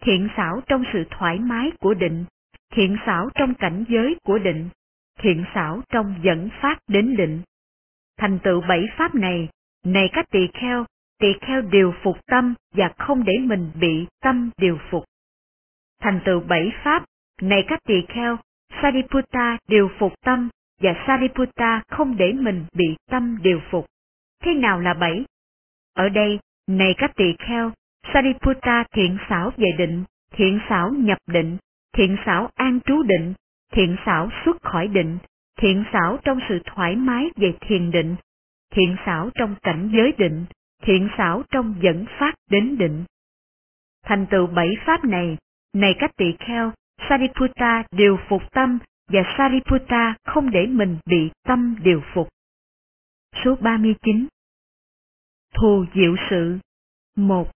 thiện 0.01 0.27
xảo 0.37 0.61
trong 0.67 0.83
sự 0.93 1.03
thoải 1.09 1.39
mái 1.39 1.71
của 1.79 1.93
định, 1.93 2.25
thiện 2.73 2.97
xảo 3.05 3.29
trong 3.35 3.53
cảnh 3.53 3.85
giới 3.89 4.15
của 4.23 4.39
định, 4.39 4.69
thiện 5.19 5.45
xảo 5.53 5.81
trong 5.89 6.15
dẫn 6.21 6.49
phát 6.61 6.79
đến 6.87 7.15
định. 7.15 7.41
Thành 8.17 8.39
tựu 8.43 8.61
bảy 8.61 8.85
pháp 8.97 9.15
này, 9.15 9.49
này 9.85 10.09
các 10.13 10.25
tỳ 10.31 10.47
kheo, 10.53 10.85
tỳ 11.19 11.27
kheo 11.41 11.61
điều 11.61 11.93
phục 12.03 12.17
tâm 12.25 12.53
và 12.73 12.93
không 12.97 13.23
để 13.23 13.33
mình 13.37 13.71
bị 13.75 14.07
tâm 14.21 14.49
điều 14.57 14.79
phục. 14.89 15.03
Thành 16.01 16.19
tựu 16.25 16.39
bảy 16.39 16.71
pháp, 16.83 17.05
này 17.41 17.65
các 17.67 17.79
tỳ 17.83 18.05
kheo, 18.07 18.37
Sariputta 18.81 19.57
điều 19.67 19.89
phục 19.99 20.13
tâm 20.25 20.49
và 20.81 21.03
Sariputta 21.07 21.81
không 21.87 22.17
để 22.17 22.33
mình 22.33 22.65
bị 22.73 22.95
tâm 23.09 23.37
điều 23.41 23.61
phục. 23.71 23.85
Thế 24.43 24.53
nào 24.53 24.79
là 24.79 24.93
bảy? 24.93 25.25
Ở 25.93 26.09
đây, 26.09 26.39
này 26.67 26.95
các 26.97 27.11
tỳ 27.15 27.35
kheo, 27.39 27.71
Sariputta 28.13 28.83
thiện 28.91 29.17
xảo 29.29 29.51
về 29.57 29.71
định, 29.77 30.03
thiện 30.31 30.59
xảo 30.69 30.91
nhập 30.91 31.17
định, 31.27 31.57
thiện 31.93 32.17
xảo 32.25 32.49
an 32.55 32.79
trú 32.85 33.03
định, 33.03 33.33
thiện 33.71 33.95
xảo 34.05 34.29
xuất 34.45 34.61
khỏi 34.61 34.87
định, 34.87 35.17
thiện 35.57 35.83
xảo 35.93 36.17
trong 36.23 36.39
sự 36.49 36.59
thoải 36.65 36.95
mái 36.95 37.29
về 37.35 37.53
thiền 37.61 37.91
định, 37.91 38.15
thiện 38.71 38.95
xảo 39.05 39.29
trong 39.35 39.55
cảnh 39.63 39.89
giới 39.93 40.13
định, 40.17 40.45
thiện 40.81 41.09
xảo 41.17 41.43
trong 41.51 41.75
dẫn 41.81 42.05
phát 42.19 42.35
đến 42.49 42.77
định. 42.77 43.05
Thành 44.03 44.25
tựu 44.31 44.47
bảy 44.47 44.77
pháp 44.85 45.03
này, 45.05 45.37
này 45.73 45.95
các 45.99 46.11
tỳ 46.17 46.25
kheo, 46.39 46.71
Sariputta 47.09 47.83
điều 47.91 48.19
phục 48.29 48.41
tâm 48.51 48.79
và 49.07 49.21
Sariputta 49.37 50.15
không 50.25 50.51
để 50.51 50.65
mình 50.65 50.97
bị 51.05 51.29
tâm 51.43 51.75
điều 51.83 52.01
phục. 52.13 52.27
Số 53.43 53.55
39 53.55 54.27
Thù 55.53 55.85
diệu 55.95 56.15
sự 56.29 56.57
một 57.15 57.51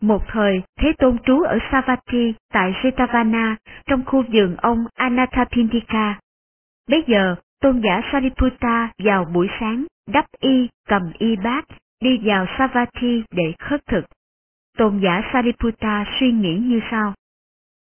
Một 0.00 0.22
thời, 0.28 0.62
Thế 0.80 0.92
Tôn 0.98 1.18
trú 1.26 1.42
ở 1.42 1.58
Savatthi 1.72 2.34
tại 2.52 2.72
Jetavana 2.72 3.56
trong 3.86 4.04
khu 4.04 4.24
vườn 4.32 4.56
ông 4.56 4.84
Anathapindika. 4.94 6.20
Bây 6.88 7.04
giờ, 7.06 7.36
tôn 7.60 7.80
giả 7.84 8.00
Sariputta 8.12 8.92
vào 8.98 9.24
buổi 9.24 9.48
sáng, 9.60 9.84
đắp 10.06 10.24
y, 10.40 10.68
cầm 10.88 11.12
y 11.18 11.36
bát, 11.36 11.64
đi 12.00 12.20
vào 12.24 12.46
Savatthi 12.58 13.22
để 13.30 13.54
khất 13.58 13.86
thực. 13.86 14.04
Tôn 14.78 15.00
giả 15.02 15.22
Sariputta 15.32 16.04
suy 16.20 16.32
nghĩ 16.32 16.56
như 16.56 16.80
sau. 16.90 17.14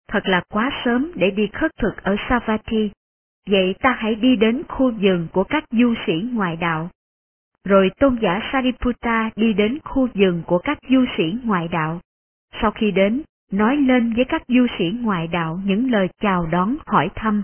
Thật 0.08 0.26
là 0.26 0.42
quá 0.48 0.70
sớm 0.84 1.12
để 1.14 1.30
đi 1.30 1.46
khất 1.52 1.70
thực 1.76 2.02
ở 2.02 2.16
Savatthi. 2.28 2.90
Vậy 3.50 3.74
ta 3.80 3.96
hãy 3.98 4.14
đi 4.14 4.36
đến 4.36 4.62
khu 4.68 4.90
vườn 4.90 5.28
của 5.32 5.44
các 5.44 5.64
du 5.70 5.94
sĩ 6.06 6.12
ngoại 6.32 6.56
đạo. 6.56 6.90
Rồi 7.64 7.90
tôn 7.98 8.18
giả 8.22 8.40
Sariputta 8.52 9.30
đi 9.36 9.52
đến 9.52 9.78
khu 9.84 10.08
vườn 10.14 10.42
của 10.46 10.58
các 10.58 10.78
du 10.90 11.04
sĩ 11.16 11.34
ngoại 11.44 11.68
đạo. 11.68 12.00
Sau 12.60 12.70
khi 12.70 12.90
đến, 12.90 13.22
nói 13.52 13.76
lên 13.76 14.12
với 14.12 14.24
các 14.24 14.42
du 14.48 14.66
sĩ 14.78 14.84
ngoại 15.00 15.26
đạo 15.26 15.60
những 15.64 15.90
lời 15.90 16.08
chào 16.20 16.46
đón 16.46 16.76
hỏi 16.86 17.10
thăm. 17.14 17.42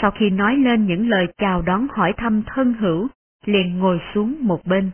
Sau 0.00 0.10
khi 0.10 0.30
nói 0.30 0.56
lên 0.56 0.86
những 0.86 1.08
lời 1.08 1.26
chào 1.36 1.62
đón 1.62 1.86
hỏi 1.90 2.12
thăm 2.16 2.42
thân 2.46 2.74
hữu, 2.74 3.08
liền 3.48 3.78
ngồi 3.78 4.00
xuống 4.14 4.36
một 4.40 4.66
bên. 4.66 4.90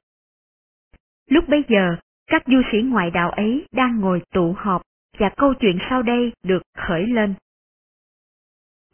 Lúc 1.31 1.49
bấy 1.49 1.65
giờ, 1.69 1.97
các 2.27 2.43
du 2.47 2.63
sĩ 2.73 2.79
ngoại 2.83 3.11
đạo 3.11 3.31
ấy 3.31 3.67
đang 3.73 4.01
ngồi 4.01 4.23
tụ 4.33 4.55
họp 4.59 4.83
và 5.19 5.31
câu 5.37 5.55
chuyện 5.55 5.79
sau 5.91 6.03
đây 6.03 6.33
được 6.43 6.63
khởi 6.79 7.07
lên. 7.07 7.35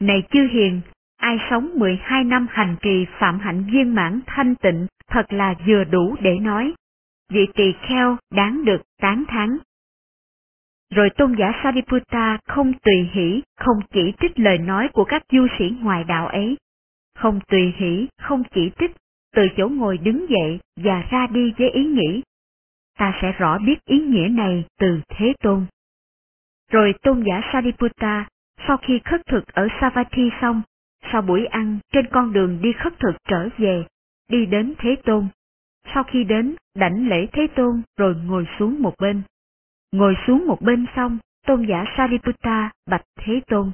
Này 0.00 0.22
chư 0.30 0.48
hiền, 0.52 0.80
ai 1.16 1.38
sống 1.50 1.70
12 1.74 2.24
năm 2.24 2.46
hành 2.50 2.76
trì 2.82 3.06
phạm 3.18 3.38
hạnh 3.38 3.64
viên 3.72 3.94
mãn 3.94 4.20
thanh 4.26 4.54
tịnh 4.54 4.86
thật 5.08 5.32
là 5.32 5.54
vừa 5.66 5.84
đủ 5.84 6.16
để 6.20 6.38
nói. 6.38 6.74
Vị 7.28 7.46
tỳ 7.54 7.72
kheo 7.88 8.16
đáng 8.30 8.64
được 8.64 8.82
tán 9.00 9.24
thán. 9.28 9.58
Rồi 10.90 11.10
tôn 11.10 11.34
giả 11.38 11.52
Sariputta 11.62 12.38
không 12.48 12.72
tùy 12.72 13.10
hỷ, 13.12 13.42
không 13.56 13.80
chỉ 13.92 14.12
trích 14.20 14.38
lời 14.38 14.58
nói 14.58 14.88
của 14.92 15.04
các 15.04 15.22
du 15.32 15.46
sĩ 15.58 15.64
ngoài 15.80 16.04
đạo 16.04 16.26
ấy. 16.26 16.56
Không 17.14 17.40
tùy 17.48 17.74
hỷ, 17.76 18.08
không 18.18 18.42
chỉ 18.54 18.70
trích, 18.78 18.90
từ 19.36 19.48
chỗ 19.56 19.68
ngồi 19.68 19.98
đứng 19.98 20.26
dậy 20.30 20.60
và 20.76 21.02
ra 21.10 21.26
đi 21.26 21.52
với 21.58 21.70
ý 21.70 21.84
nghĩ. 21.84 22.22
Ta 22.98 23.18
sẽ 23.22 23.32
rõ 23.32 23.58
biết 23.58 23.84
ý 23.84 23.98
nghĩa 23.98 24.28
này 24.28 24.64
từ 24.80 25.00
Thế 25.08 25.32
Tôn. 25.42 25.66
Rồi 26.70 26.94
tôn 27.02 27.24
giả 27.26 27.40
Sariputta, 27.52 28.28
sau 28.66 28.76
khi 28.76 29.00
khất 29.04 29.26
thực 29.26 29.46
ở 29.46 29.68
Savatthi 29.80 30.30
xong, 30.40 30.62
sau 31.12 31.22
buổi 31.22 31.46
ăn 31.46 31.78
trên 31.92 32.06
con 32.12 32.32
đường 32.32 32.62
đi 32.62 32.72
khất 32.72 32.92
thực 32.98 33.16
trở 33.28 33.48
về, 33.58 33.86
đi 34.28 34.46
đến 34.46 34.74
Thế 34.78 34.96
Tôn. 35.04 35.28
Sau 35.94 36.04
khi 36.04 36.24
đến, 36.24 36.56
đảnh 36.74 37.08
lễ 37.08 37.26
Thế 37.32 37.46
Tôn 37.56 37.82
rồi 37.96 38.14
ngồi 38.24 38.46
xuống 38.58 38.82
một 38.82 38.94
bên. 38.98 39.22
Ngồi 39.92 40.14
xuống 40.26 40.46
một 40.46 40.58
bên 40.60 40.86
xong, 40.96 41.18
tôn 41.46 41.66
giả 41.66 41.84
Sariputta 41.96 42.70
bạch 42.86 43.04
Thế 43.16 43.40
Tôn. 43.46 43.72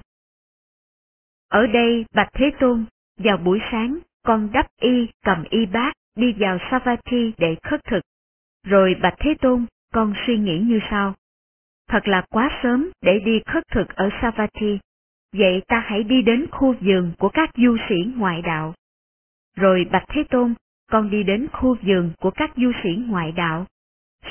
Ở 1.48 1.66
đây 1.66 2.04
bạch 2.14 2.28
Thế 2.32 2.50
Tôn, 2.60 2.84
vào 3.18 3.36
buổi 3.36 3.60
sáng, 3.70 3.98
con 4.22 4.52
đắp 4.52 4.66
y 4.80 5.08
cầm 5.24 5.44
y 5.50 5.66
bát 5.66 5.92
đi 6.16 6.34
vào 6.38 6.58
Savatthi 6.70 7.32
để 7.38 7.56
khất 7.62 7.84
thực. 7.84 8.00
Rồi 8.66 8.94
bạch 9.02 9.14
Thế 9.18 9.34
Tôn, 9.40 9.66
con 9.92 10.14
suy 10.26 10.38
nghĩ 10.38 10.58
như 10.58 10.80
sau. 10.90 11.14
Thật 11.88 12.08
là 12.08 12.24
quá 12.30 12.60
sớm 12.62 12.90
để 13.02 13.18
đi 13.18 13.40
khất 13.46 13.64
thực 13.68 13.88
ở 13.88 14.08
Savatthi. 14.22 14.78
Vậy 15.32 15.62
ta 15.68 15.84
hãy 15.86 16.02
đi 16.02 16.22
đến 16.22 16.46
khu 16.50 16.74
vườn 16.80 17.12
của 17.18 17.28
các 17.28 17.50
du 17.56 17.76
sĩ 17.88 17.94
ngoại 18.16 18.42
đạo. 18.42 18.74
Rồi 19.56 19.86
Bạch 19.92 20.04
Thế 20.08 20.24
Tôn, 20.30 20.54
con 20.90 21.10
đi 21.10 21.22
đến 21.22 21.46
khu 21.52 21.76
vườn 21.82 22.10
của 22.20 22.30
các 22.30 22.52
du 22.56 22.72
sĩ 22.82 22.88
ngoại 23.06 23.32
đạo. 23.32 23.66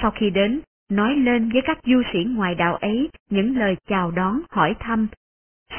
Sau 0.01 0.11
khi 0.11 0.29
đến, 0.29 0.61
nói 0.89 1.15
lên 1.15 1.49
với 1.51 1.61
các 1.65 1.79
du 1.83 2.01
sĩ 2.13 2.19
ngoại 2.23 2.55
đạo 2.55 2.75
ấy 2.75 3.09
những 3.29 3.57
lời 3.57 3.75
chào 3.87 4.11
đón 4.11 4.41
hỏi 4.49 4.75
thăm. 4.79 5.07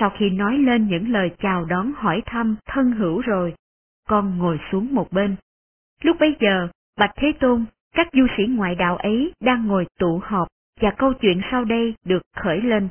Sau 0.00 0.10
khi 0.18 0.30
nói 0.30 0.58
lên 0.58 0.88
những 0.88 1.12
lời 1.12 1.30
chào 1.38 1.64
đón 1.64 1.92
hỏi 1.96 2.22
thăm 2.26 2.56
thân 2.66 2.92
hữu 2.92 3.20
rồi, 3.20 3.54
con 4.08 4.38
ngồi 4.38 4.58
xuống 4.72 4.94
một 4.94 5.12
bên. 5.12 5.36
Lúc 6.02 6.16
bấy 6.20 6.36
giờ, 6.40 6.68
Bạch 6.98 7.12
Thế 7.16 7.32
Tôn, 7.40 7.64
các 7.94 8.08
du 8.12 8.26
sĩ 8.36 8.46
ngoại 8.46 8.74
đạo 8.74 8.96
ấy 8.96 9.32
đang 9.40 9.66
ngồi 9.66 9.86
tụ 9.98 10.20
họp 10.24 10.48
và 10.80 10.90
câu 10.98 11.12
chuyện 11.12 11.40
sau 11.50 11.64
đây 11.64 11.94
được 12.04 12.22
khởi 12.36 12.60
lên. 12.60 12.88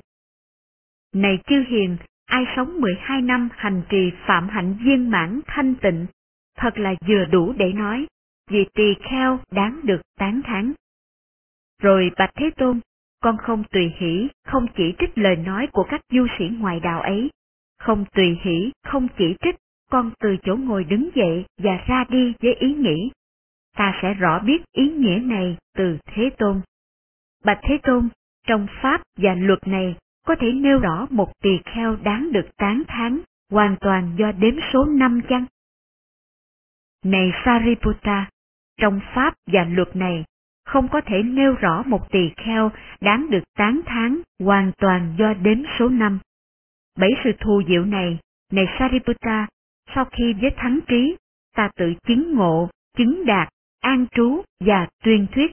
Này 1.14 1.40
chư 1.48 1.64
hiền, 1.68 1.98
ai 2.26 2.46
sống 2.56 2.82
12 2.82 3.22
năm 3.22 3.50
hành 3.52 3.82
trì 3.90 4.12
phạm 4.26 4.50
hạnh 4.50 4.78
viên 4.86 5.10
mãn 5.10 5.40
thanh 5.48 5.76
tịnh, 5.76 6.06
thật 6.58 6.78
là 6.78 6.94
vừa 7.08 7.26
đủ 7.26 7.54
để 7.58 7.74
nói, 7.74 8.08
vì 8.50 8.66
tỳ 8.74 8.94
kheo 9.10 9.40
đáng 9.52 9.80
được 9.84 10.02
tán 10.18 10.42
thán. 10.44 10.74
Rồi 11.82 12.12
Bạch 12.18 12.32
Thế 12.36 12.50
Tôn, 12.58 12.80
con 13.22 13.38
không 13.38 13.64
tùy 13.72 13.94
hỷ, 13.98 14.28
không 14.46 14.66
chỉ 14.76 14.94
trích 15.00 15.18
lời 15.18 15.36
nói 15.36 15.68
của 15.72 15.84
các 15.90 16.02
du 16.10 16.28
sĩ 16.40 16.46
ngoại 16.60 16.80
đạo 16.80 17.02
ấy, 17.02 17.30
không 17.80 18.06
tùy 18.14 18.38
hỷ, 18.42 18.72
không 18.84 19.08
chỉ 19.18 19.36
trích, 19.42 19.56
con 19.92 20.12
từ 20.20 20.38
chỗ 20.44 20.56
ngồi 20.56 20.84
đứng 20.84 21.10
dậy 21.16 21.46
và 21.58 21.84
ra 21.88 22.06
đi 22.10 22.34
với 22.42 22.54
ý 22.54 22.74
nghĩ. 22.74 23.12
Ta 23.78 24.00
sẽ 24.02 24.14
rõ 24.14 24.40
biết 24.40 24.62
ý 24.72 24.90
nghĩa 24.90 25.20
này 25.24 25.58
từ 25.76 25.98
Thế 26.06 26.30
Tôn. 26.38 26.62
Bạch 27.44 27.60
Thế 27.64 27.78
Tôn, 27.84 28.10
trong 28.48 28.68
Pháp 28.82 29.02
và 29.18 29.36
luật 29.36 29.68
này 29.68 29.96
có 30.28 30.36
thể 30.40 30.52
nêu 30.52 30.80
rõ 30.80 31.08
một 31.10 31.32
tỳ 31.44 31.60
kheo 31.66 31.96
đáng 31.96 32.32
được 32.32 32.50
tán 32.58 32.84
thán 32.88 33.22
hoàn 33.52 33.76
toàn 33.82 34.16
do 34.18 34.32
đếm 34.32 34.56
số 34.74 34.86
năm 34.86 35.22
chăng? 35.30 35.46
Này 37.06 37.32
Sariputta, 37.46 38.30
trong 38.78 39.00
Pháp 39.16 39.34
và 39.48 39.64
luật 39.64 39.96
này, 39.96 40.26
không 40.66 40.88
có 40.88 41.02
thể 41.02 41.24
nêu 41.24 41.54
rõ 41.54 41.84
một 41.86 42.12
tỳ 42.12 42.30
kheo 42.38 42.72
đáng 43.02 43.30
được 43.30 43.44
tán 43.58 43.82
thán 43.86 44.22
hoàn 44.40 44.72
toàn 44.78 45.16
do 45.20 45.34
đếm 45.34 45.58
số 45.80 45.90
năm. 45.90 46.20
bảy 47.00 47.12
sự 47.24 47.32
thù 47.40 47.62
diệu 47.68 47.86
này, 47.86 48.20
này 48.52 48.66
Sariputta, 48.80 49.48
sau 49.96 50.06
khi 50.06 50.34
với 50.34 50.52
thắng 50.58 50.80
trí, 50.88 51.16
ta 51.56 51.70
tự 51.76 51.94
chứng 52.08 52.36
ngộ, 52.36 52.70
chứng 52.98 53.26
đạt, 53.26 53.50
an 53.80 54.06
trú 54.12 54.42
và 54.60 54.88
tuyên 55.04 55.28
thuyết. 55.32 55.52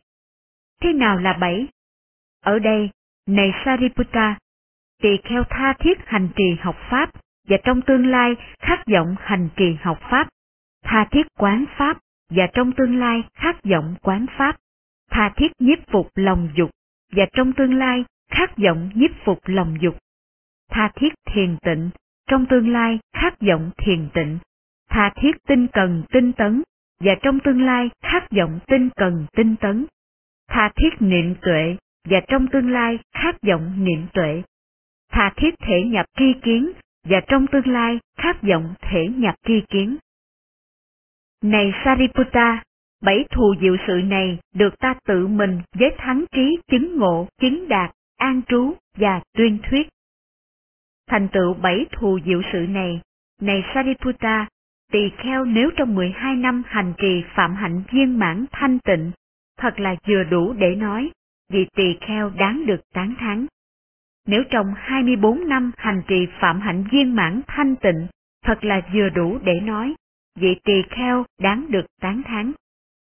Thế 0.80 0.92
nào 0.92 1.18
là 1.18 1.32
bảy? 1.32 1.68
Ở 2.40 2.58
đây, 2.58 2.90
này 3.26 3.52
Sariputta, 3.64 4.38
tỳ 5.02 5.16
kheo 5.24 5.44
tha 5.50 5.74
thiết 5.78 5.98
hành 6.06 6.28
trì 6.36 6.56
học 6.60 6.76
Pháp 6.90 7.10
và 7.48 7.56
trong 7.64 7.82
tương 7.82 8.06
lai 8.06 8.36
khát 8.58 8.82
vọng 8.92 9.16
hành 9.20 9.48
trì 9.56 9.76
học 9.80 9.98
Pháp, 10.10 10.28
tha 10.84 11.08
thiết 11.10 11.26
quán 11.38 11.64
Pháp 11.76 11.98
và 12.30 12.48
trong 12.52 12.72
tương 12.72 12.98
lai 12.98 13.22
khát 13.34 13.56
vọng 13.64 13.94
quán 14.02 14.26
Pháp, 14.38 14.56
tha 15.10 15.32
thiết 15.36 15.52
nhiếp 15.58 15.78
phục 15.92 16.10
lòng 16.14 16.48
dục 16.54 16.70
và 17.12 17.26
trong 17.32 17.52
tương 17.52 17.74
lai 17.74 18.04
khát 18.30 18.56
vọng 18.56 18.90
nhiếp 18.94 19.10
phục 19.24 19.38
lòng 19.44 19.76
dục, 19.80 19.98
tha 20.70 20.90
thiết 20.94 21.14
thiền 21.26 21.56
tịnh, 21.62 21.90
trong 22.28 22.46
tương 22.46 22.72
lai 22.72 22.98
khát 23.12 23.40
vọng 23.40 23.70
thiền 23.76 24.08
tịnh, 24.14 24.38
tha 24.90 25.12
thiết 25.16 25.36
tinh 25.46 25.66
cần 25.72 26.02
tinh 26.10 26.32
tấn 26.32 26.62
và 27.00 27.14
trong 27.22 27.40
tương 27.40 27.62
lai 27.62 27.90
khát 28.02 28.30
vọng 28.30 28.60
tinh 28.66 28.88
cần 28.96 29.26
tinh 29.32 29.56
tấn, 29.60 29.86
tha 30.48 30.70
thiết 30.76 30.90
niệm 31.00 31.34
tuệ 31.42 31.76
và 32.08 32.20
trong 32.28 32.46
tương 32.52 32.70
lai 32.70 32.98
khát 33.12 33.36
vọng 33.42 33.84
niệm 33.84 34.06
tuệ, 34.12 34.42
tha 35.12 35.32
thiết 35.36 35.54
thể 35.58 35.82
nhập 35.82 36.06
tri 36.18 36.32
kiến 36.42 36.72
và 37.04 37.20
trong 37.28 37.46
tương 37.46 37.68
lai 37.68 37.98
khát 38.18 38.42
vọng 38.42 38.74
thể 38.80 39.08
nhập 39.16 39.34
tri 39.46 39.60
kiến. 39.68 39.96
Này 41.42 41.72
Sariputta, 41.84 42.62
bảy 43.02 43.24
thù 43.30 43.54
diệu 43.60 43.76
sự 43.86 43.94
này 43.94 44.38
được 44.54 44.78
ta 44.78 44.94
tự 45.06 45.26
mình 45.26 45.60
với 45.72 45.94
thắng 45.98 46.24
trí 46.32 46.58
chứng 46.70 46.96
ngộ, 46.96 47.28
chứng 47.40 47.68
đạt, 47.68 47.90
an 48.16 48.42
trú 48.48 48.74
và 48.96 49.20
tuyên 49.36 49.58
thuyết. 49.62 49.88
Thành 51.08 51.28
tựu 51.28 51.54
bảy 51.54 51.86
thù 51.92 52.18
diệu 52.26 52.42
sự 52.52 52.58
này, 52.58 53.00
này 53.40 53.64
Sariputta, 53.74 54.46
tỳ 54.92 55.10
kheo 55.18 55.44
nếu 55.44 55.70
trong 55.76 55.94
12 55.94 56.36
năm 56.36 56.62
hành 56.66 56.92
trì 56.98 57.24
phạm 57.34 57.54
hạnh 57.54 57.82
viên 57.92 58.18
mãn 58.18 58.44
thanh 58.52 58.78
tịnh, 58.78 59.10
thật 59.58 59.80
là 59.80 59.96
vừa 60.08 60.24
đủ 60.24 60.52
để 60.52 60.74
nói, 60.74 61.10
vì 61.52 61.66
tỳ 61.76 61.96
kheo 62.00 62.30
đáng 62.30 62.66
được 62.66 62.80
tán 62.94 63.14
thán. 63.18 63.46
Nếu 64.26 64.42
trong 64.50 64.74
24 64.76 65.48
năm 65.48 65.72
hành 65.76 66.02
trì 66.08 66.26
phạm 66.40 66.60
hạnh 66.60 66.84
viên 66.92 67.14
mãn 67.16 67.40
thanh 67.46 67.76
tịnh, 67.76 68.06
thật 68.44 68.64
là 68.64 68.80
vừa 68.94 69.08
đủ 69.08 69.38
để 69.44 69.60
nói, 69.60 69.94
vị 70.40 70.56
tỳ 70.64 70.82
kheo 70.90 71.24
đáng 71.40 71.66
được 71.70 71.86
tán 72.00 72.22
thán. 72.24 72.52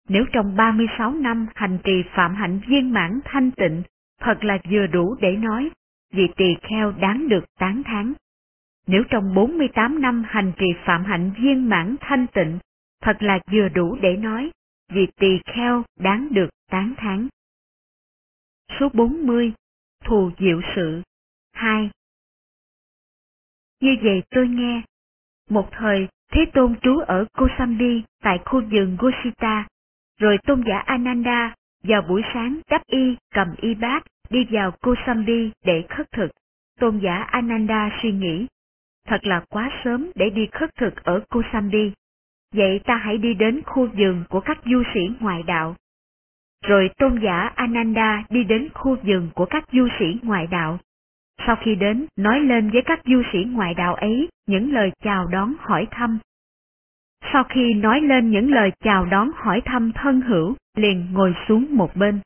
Nếu 0.09 0.25
trong 0.33 0.57
36 0.57 1.13
năm 1.13 1.47
hành 1.55 1.79
trì 1.85 2.03
phạm 2.15 2.35
hạnh 2.35 2.61
viên 2.69 2.93
mãn 2.93 3.21
thanh 3.25 3.51
tịnh, 3.51 3.83
thật 4.21 4.45
là 4.45 4.59
vừa 4.71 4.87
đủ 4.87 5.17
để 5.21 5.37
nói, 5.37 5.71
vị 6.11 6.29
tỳ 6.37 6.55
kheo 6.63 6.93
đáng 6.93 7.29
được 7.29 7.45
tán 7.59 7.83
thán. 7.85 8.13
Nếu 8.87 9.03
trong 9.11 9.35
48 9.35 10.03
năm 10.03 10.25
hành 10.27 10.53
trì 10.59 10.67
phạm 10.85 11.05
hạnh 11.05 11.33
viên 11.39 11.69
mãn 11.69 11.97
thanh 12.01 12.27
tịnh, 12.27 12.59
thật 13.01 13.17
là 13.21 13.39
vừa 13.53 13.69
đủ 13.69 13.97
để 14.03 14.17
nói, 14.17 14.51
vị 14.93 15.07
tỳ 15.17 15.41
kheo 15.55 15.85
đáng 15.97 16.29
được 16.31 16.49
tán 16.71 16.95
thán. 16.97 17.29
Số 18.81 18.89
40. 18.93 19.53
Thù 20.05 20.31
diệu 20.39 20.61
sự 20.77 21.03
2. 21.53 21.91
Như 23.81 23.97
vậy 24.03 24.23
tôi 24.31 24.49
nghe, 24.49 24.83
một 25.51 25.69
thời 25.73 26.09
Thế 26.33 26.47
Tôn 26.55 26.77
trú 26.83 26.99
ở 26.99 27.25
Kosambi 27.33 28.03
tại 28.23 28.39
khu 28.45 28.61
vườn 28.71 28.97
Gosita, 28.99 29.67
rồi 30.19 30.39
tôn 30.47 30.65
giả 30.67 30.79
Ananda 30.79 31.55
vào 31.83 32.03
buổi 32.09 32.23
sáng 32.35 32.61
đắp 32.71 32.83
y 32.87 33.17
cầm 33.35 33.49
y 33.57 33.75
bát 33.75 34.05
đi 34.31 34.47
vào 34.51 34.71
Kosambi 34.71 35.51
để 35.65 35.85
khất 35.89 36.13
thực. 36.13 36.31
Tôn 36.81 36.99
giả 36.99 37.15
Ananda 37.15 37.91
suy 38.03 38.13
nghĩ, 38.13 38.47
thật 39.07 39.27
là 39.27 39.45
quá 39.49 39.71
sớm 39.85 40.11
để 40.15 40.31
đi 40.31 40.47
khất 40.53 40.77
thực 40.77 41.05
ở 41.05 41.21
Kosambi. 41.31 41.93
Vậy 42.55 42.81
ta 42.85 42.97
hãy 42.97 43.19
đi 43.19 43.35
đến 43.35 43.61
khu 43.67 43.87
vườn 43.87 44.25
của 44.29 44.41
các 44.41 44.59
du 44.65 44.83
sĩ 44.95 45.01
ngoại 45.21 45.43
đạo. 45.43 45.77
Rồi 46.65 46.91
tôn 46.99 47.21
giả 47.23 47.53
Ananda 47.55 48.25
đi 48.31 48.45
đến 48.45 48.69
khu 48.75 48.97
vườn 49.03 49.31
của 49.35 49.45
các 49.45 49.65
du 49.73 49.89
sĩ 49.99 50.07
ngoại 50.23 50.47
đạo. 50.47 50.79
Sau 51.47 51.57
khi 51.57 51.75
đến, 51.75 52.07
nói 52.17 52.41
lên 52.41 52.71
với 52.71 52.83
các 52.83 53.01
du 53.05 53.23
sĩ 53.33 53.39
ngoại 53.45 53.75
đạo 53.75 53.95
ấy 53.95 54.29
những 54.47 54.73
lời 54.73 54.93
chào 55.03 55.27
đón 55.27 55.55
hỏi 55.59 55.87
thăm. 55.91 56.19
Sau 57.33 57.45
khi 57.45 57.75
nói 57.75 58.01
lên 58.01 58.31
những 58.31 58.53
lời 58.53 58.73
chào 58.85 59.05
đón 59.05 59.31
hỏi 59.35 59.63
thăm 59.65 59.93
thân 59.93 60.21
hữu, 60.21 60.55
liền 60.77 61.13
ngồi 61.13 61.35
xuống 61.49 61.67
một 61.71 61.97
bên. 61.97 62.21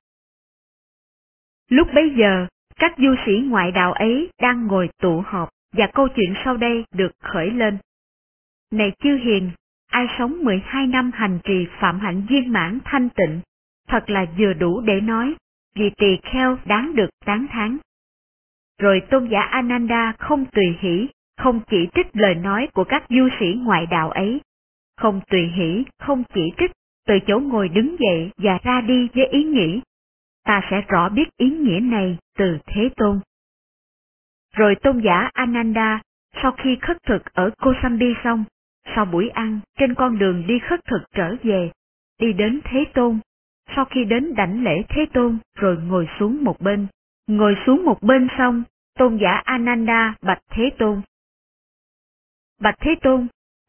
Lúc 1.72 1.88
bấy 1.94 2.14
giờ, 2.16 2.46
các 2.76 2.94
du 2.98 3.14
sĩ 3.26 3.32
ngoại 3.48 3.72
đạo 3.72 3.92
ấy 3.92 4.30
đang 4.42 4.66
ngồi 4.66 4.88
tụ 5.02 5.22
họp 5.26 5.48
và 5.76 5.86
câu 5.94 6.08
chuyện 6.08 6.34
sau 6.44 6.56
đây 6.56 6.84
được 6.94 7.12
khởi 7.22 7.50
lên. 7.50 7.78
Này 8.70 8.92
chư 9.02 9.16
hiền, 9.16 9.50
ai 9.90 10.06
sống 10.18 10.44
12 10.44 10.86
năm 10.86 11.10
hành 11.14 11.38
trì 11.44 11.66
phạm 11.80 12.00
hạnh 12.00 12.26
viên 12.28 12.52
mãn 12.52 12.78
thanh 12.84 13.08
tịnh, 13.08 13.40
thật 13.88 14.10
là 14.10 14.26
vừa 14.38 14.52
đủ 14.52 14.80
để 14.80 15.00
nói, 15.00 15.34
vì 15.74 15.90
tỳ 15.90 16.16
kheo 16.22 16.58
đáng 16.64 16.96
được 16.96 17.08
tán 17.24 17.46
thán. 17.50 17.78
Rồi 18.78 19.00
tôn 19.10 19.28
giả 19.28 19.40
Ananda 19.40 20.12
không 20.18 20.44
tùy 20.44 20.76
hỷ, 20.80 21.08
không 21.36 21.60
chỉ 21.70 21.88
trích 21.94 22.06
lời 22.12 22.34
nói 22.34 22.68
của 22.74 22.84
các 22.84 23.04
du 23.08 23.28
sĩ 23.40 23.46
ngoại 23.58 23.86
đạo 23.86 24.10
ấy, 24.10 24.40
không 24.96 25.20
tùy 25.30 25.42
hỷ, 25.56 25.84
không 25.98 26.22
chỉ 26.34 26.52
trích, 26.58 26.70
từ 27.06 27.18
chỗ 27.26 27.38
ngồi 27.38 27.68
đứng 27.68 27.96
dậy 27.98 28.30
và 28.36 28.58
ra 28.62 28.80
đi 28.80 29.08
với 29.14 29.26
ý 29.26 29.44
nghĩ, 29.44 29.80
ta 30.44 30.60
sẽ 30.70 30.80
rõ 30.88 31.08
biết 31.08 31.36
ý 31.36 31.50
nghĩa 31.50 31.80
này 31.80 32.18
từ 32.38 32.58
Thế 32.66 32.88
Tôn. 32.96 33.20
Rồi 34.56 34.74
tôn 34.74 35.00
giả 35.00 35.30
Ananda, 35.32 36.02
sau 36.42 36.52
khi 36.52 36.76
khất 36.82 36.96
thực 37.02 37.22
ở 37.34 37.50
Kosambi 37.58 38.14
xong, 38.24 38.44
sau 38.94 39.04
buổi 39.04 39.28
ăn, 39.28 39.60
trên 39.78 39.94
con 39.94 40.18
đường 40.18 40.46
đi 40.46 40.58
khất 40.58 40.80
thực 40.84 41.02
trở 41.14 41.36
về, 41.42 41.70
đi 42.20 42.32
đến 42.32 42.60
Thế 42.64 42.84
Tôn. 42.94 43.18
Sau 43.76 43.84
khi 43.84 44.04
đến 44.04 44.34
đảnh 44.34 44.64
lễ 44.64 44.82
Thế 44.88 45.06
Tôn, 45.12 45.38
rồi 45.54 45.76
ngồi 45.76 46.08
xuống 46.18 46.44
một 46.44 46.60
bên. 46.60 46.86
Ngồi 47.26 47.56
xuống 47.66 47.84
một 47.84 48.02
bên 48.02 48.28
xong, 48.38 48.62
tôn 48.98 49.16
giả 49.16 49.42
Ananda 49.44 50.14
bạch 50.22 50.42
Thế 50.50 50.70
Tôn. 50.78 51.02
Bạch 52.60 52.74
Thế 52.80 52.94
Tôn, 53.02 53.26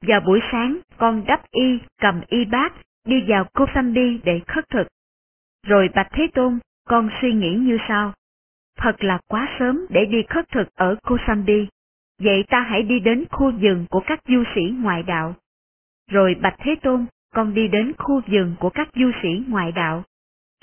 vào 0.07 0.19
buổi 0.19 0.39
sáng 0.51 0.79
con 0.97 1.23
đắp 1.27 1.51
y, 1.51 1.79
cầm 2.01 2.21
y 2.27 2.45
bát, 2.45 2.73
đi 3.05 3.23
vào 3.27 3.45
Kosambi 3.53 4.19
để 4.23 4.41
khất 4.47 4.69
thực. 4.69 4.87
Rồi 5.67 5.89
bạch 5.95 6.07
Thế 6.11 6.27
Tôn, 6.33 6.59
con 6.87 7.09
suy 7.21 7.33
nghĩ 7.33 7.55
như 7.55 7.77
sau. 7.87 8.13
Thật 8.77 9.03
là 9.03 9.19
quá 9.27 9.55
sớm 9.59 9.85
để 9.89 10.05
đi 10.05 10.23
khất 10.29 10.49
thực 10.51 10.75
ở 10.75 10.95
Kosambi. 11.03 11.67
Vậy 12.21 12.43
ta 12.49 12.59
hãy 12.59 12.83
đi 12.83 12.99
đến 12.99 13.25
khu 13.29 13.51
vườn 13.51 13.85
của 13.89 14.01
các 14.05 14.19
du 14.27 14.43
sĩ 14.55 14.61
ngoại 14.61 15.03
đạo. 15.03 15.35
Rồi 16.11 16.35
Bạch 16.41 16.55
Thế 16.59 16.75
Tôn, 16.81 17.05
con 17.33 17.53
đi 17.53 17.67
đến 17.67 17.93
khu 17.97 18.21
vườn 18.27 18.55
của 18.59 18.69
các 18.69 18.89
du 18.95 19.11
sĩ 19.21 19.29
ngoại 19.47 19.71
đạo. 19.71 20.03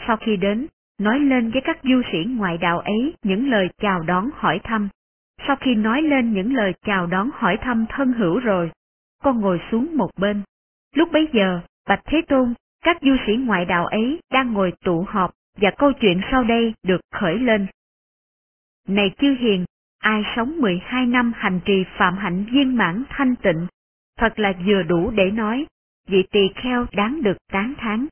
Sau 0.06 0.16
khi 0.16 0.36
đến, 0.36 0.66
nói 0.98 1.20
lên 1.20 1.50
với 1.50 1.62
các 1.64 1.78
du 1.82 2.02
sĩ 2.12 2.18
ngoại 2.28 2.58
đạo 2.58 2.80
ấy 2.80 3.14
những 3.22 3.50
lời 3.50 3.68
chào 3.78 4.02
đón 4.02 4.30
hỏi 4.34 4.60
thăm. 4.64 4.88
Sau 5.46 5.56
khi 5.56 5.74
nói 5.74 6.02
lên 6.02 6.32
những 6.32 6.54
lời 6.54 6.74
chào 6.86 7.06
đón 7.06 7.30
hỏi 7.34 7.58
thăm 7.60 7.86
thân 7.88 8.12
hữu 8.12 8.38
rồi, 8.38 8.70
con 9.22 9.40
ngồi 9.40 9.60
xuống 9.70 9.96
một 9.96 10.10
bên. 10.16 10.42
Lúc 10.94 11.08
bấy 11.12 11.28
giờ, 11.32 11.60
Bạch 11.88 12.02
Thế 12.04 12.22
Tôn, 12.28 12.54
các 12.84 12.96
du 13.02 13.16
sĩ 13.26 13.36
ngoại 13.36 13.64
đạo 13.64 13.86
ấy 13.86 14.20
đang 14.32 14.52
ngồi 14.52 14.72
tụ 14.84 15.04
họp 15.08 15.30
và 15.56 15.70
câu 15.78 15.92
chuyện 16.00 16.20
sau 16.30 16.44
đây 16.44 16.74
được 16.82 17.00
khởi 17.14 17.38
lên. 17.38 17.66
Này 18.88 19.10
chư 19.18 19.36
hiền, 19.40 19.64
ai 19.98 20.22
sống 20.36 20.60
12 20.60 21.06
năm 21.06 21.32
hành 21.36 21.60
trì 21.64 21.84
phạm 21.96 22.16
hạnh 22.16 22.44
viên 22.52 22.76
mãn 22.76 23.04
thanh 23.08 23.36
tịnh, 23.36 23.66
thật 24.18 24.38
là 24.38 24.52
vừa 24.66 24.82
đủ 24.82 25.10
để 25.10 25.30
nói, 25.30 25.66
vị 26.08 26.24
tỳ 26.30 26.40
kheo 26.54 26.86
đáng 26.92 27.22
được 27.22 27.36
tán 27.52 27.74
thán. 27.78 28.06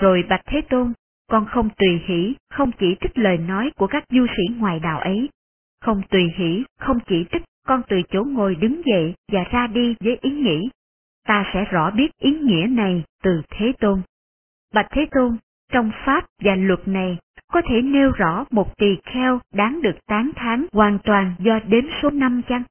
Rồi 0.00 0.24
Bạch 0.28 0.42
Thế 0.46 0.60
Tôn, 0.60 0.92
con 1.26 1.46
không 1.46 1.68
tùy 1.76 2.00
hỷ, 2.06 2.34
không 2.50 2.70
chỉ 2.78 2.96
trích 3.00 3.18
lời 3.18 3.38
nói 3.38 3.70
của 3.76 3.86
các 3.86 4.04
du 4.10 4.26
sĩ 4.36 4.54
ngoài 4.56 4.80
đạo 4.80 5.00
ấy. 5.00 5.28
Không 5.80 6.02
tùy 6.10 6.32
hỷ, 6.36 6.64
không 6.78 6.98
chỉ 7.06 7.26
trích, 7.32 7.42
con 7.66 7.82
từ 7.88 8.02
chỗ 8.08 8.24
ngồi 8.24 8.54
đứng 8.54 8.82
dậy 8.84 9.14
và 9.32 9.44
ra 9.50 9.66
đi 9.66 9.94
với 10.00 10.18
ý 10.20 10.30
nghĩ. 10.30 10.70
Ta 11.26 11.44
sẽ 11.54 11.64
rõ 11.64 11.90
biết 11.90 12.10
ý 12.18 12.30
nghĩa 12.30 12.66
này 12.70 13.04
từ 13.22 13.42
Thế 13.50 13.72
Tôn. 13.80 14.02
Bạch 14.74 14.86
Thế 14.90 15.06
Tôn, 15.10 15.36
trong 15.72 15.90
Pháp 16.04 16.24
và 16.42 16.54
luật 16.54 16.88
này, 16.88 17.18
có 17.52 17.62
thể 17.68 17.82
nêu 17.82 18.10
rõ 18.10 18.44
một 18.50 18.76
tỳ 18.76 18.96
kheo 19.04 19.40
đáng 19.52 19.82
được 19.82 20.06
tán 20.06 20.30
thán 20.36 20.66
hoàn 20.72 20.98
toàn 21.04 21.34
do 21.38 21.58
đếm 21.66 21.84
số 22.02 22.10
năm 22.10 22.42
chăng? 22.48 22.62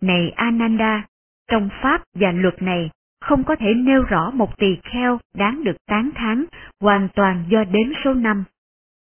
Này 0.00 0.30
Ananda, 0.30 1.06
trong 1.50 1.68
Pháp 1.82 2.02
và 2.14 2.32
luật 2.32 2.62
này, 2.62 2.90
không 3.20 3.44
có 3.44 3.56
thể 3.56 3.74
nêu 3.74 4.02
rõ 4.02 4.30
một 4.30 4.58
tỳ 4.58 4.76
kheo 4.82 5.18
đáng 5.34 5.64
được 5.64 5.76
tán 5.86 6.10
thán 6.14 6.44
hoàn 6.80 7.08
toàn 7.14 7.44
do 7.48 7.64
đếm 7.64 7.92
số 8.04 8.14
năm. 8.14 8.44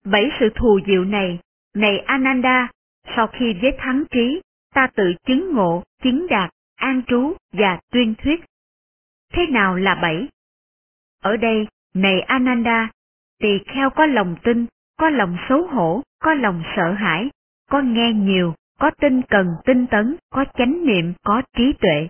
Bảy 0.05 0.31
sự 0.41 0.49
thù 0.55 0.81
diệu 0.87 1.05
này, 1.05 1.39
này 1.75 1.99
Ananda, 1.99 2.69
sau 3.17 3.27
khi 3.27 3.55
với 3.63 3.73
thắng 3.79 4.05
trí, 4.11 4.41
ta 4.75 4.87
tự 4.95 5.13
chứng 5.27 5.53
ngộ, 5.55 5.83
chứng 6.03 6.27
đạt, 6.31 6.51
an 6.79 7.03
trú 7.07 7.37
và 7.53 7.81
tuyên 7.93 8.15
thuyết. 8.15 8.41
Thế 9.33 9.47
nào 9.47 9.77
là 9.77 9.95
bảy? 9.95 10.29
Ở 11.23 11.37
đây, 11.37 11.67
này 11.95 12.21
Ananda, 12.21 12.91
tỳ 13.39 13.59
kheo 13.59 13.91
có 13.91 14.07
lòng 14.07 14.37
tin, 14.43 14.67
có 14.99 15.11
lòng 15.11 15.37
xấu 15.49 15.67
hổ, 15.67 16.03
có 16.19 16.35
lòng 16.35 16.63
sợ 16.77 16.93
hãi, 16.93 17.31
có 17.71 17.81
nghe 17.81 18.13
nhiều, 18.13 18.55
có 18.79 18.91
tinh 18.91 19.23
cần 19.23 19.47
tinh 19.65 19.87
tấn, 19.87 20.17
có 20.31 20.45
chánh 20.55 20.87
niệm, 20.87 21.13
có 21.25 21.43
trí 21.57 21.73
tuệ. 21.81 22.09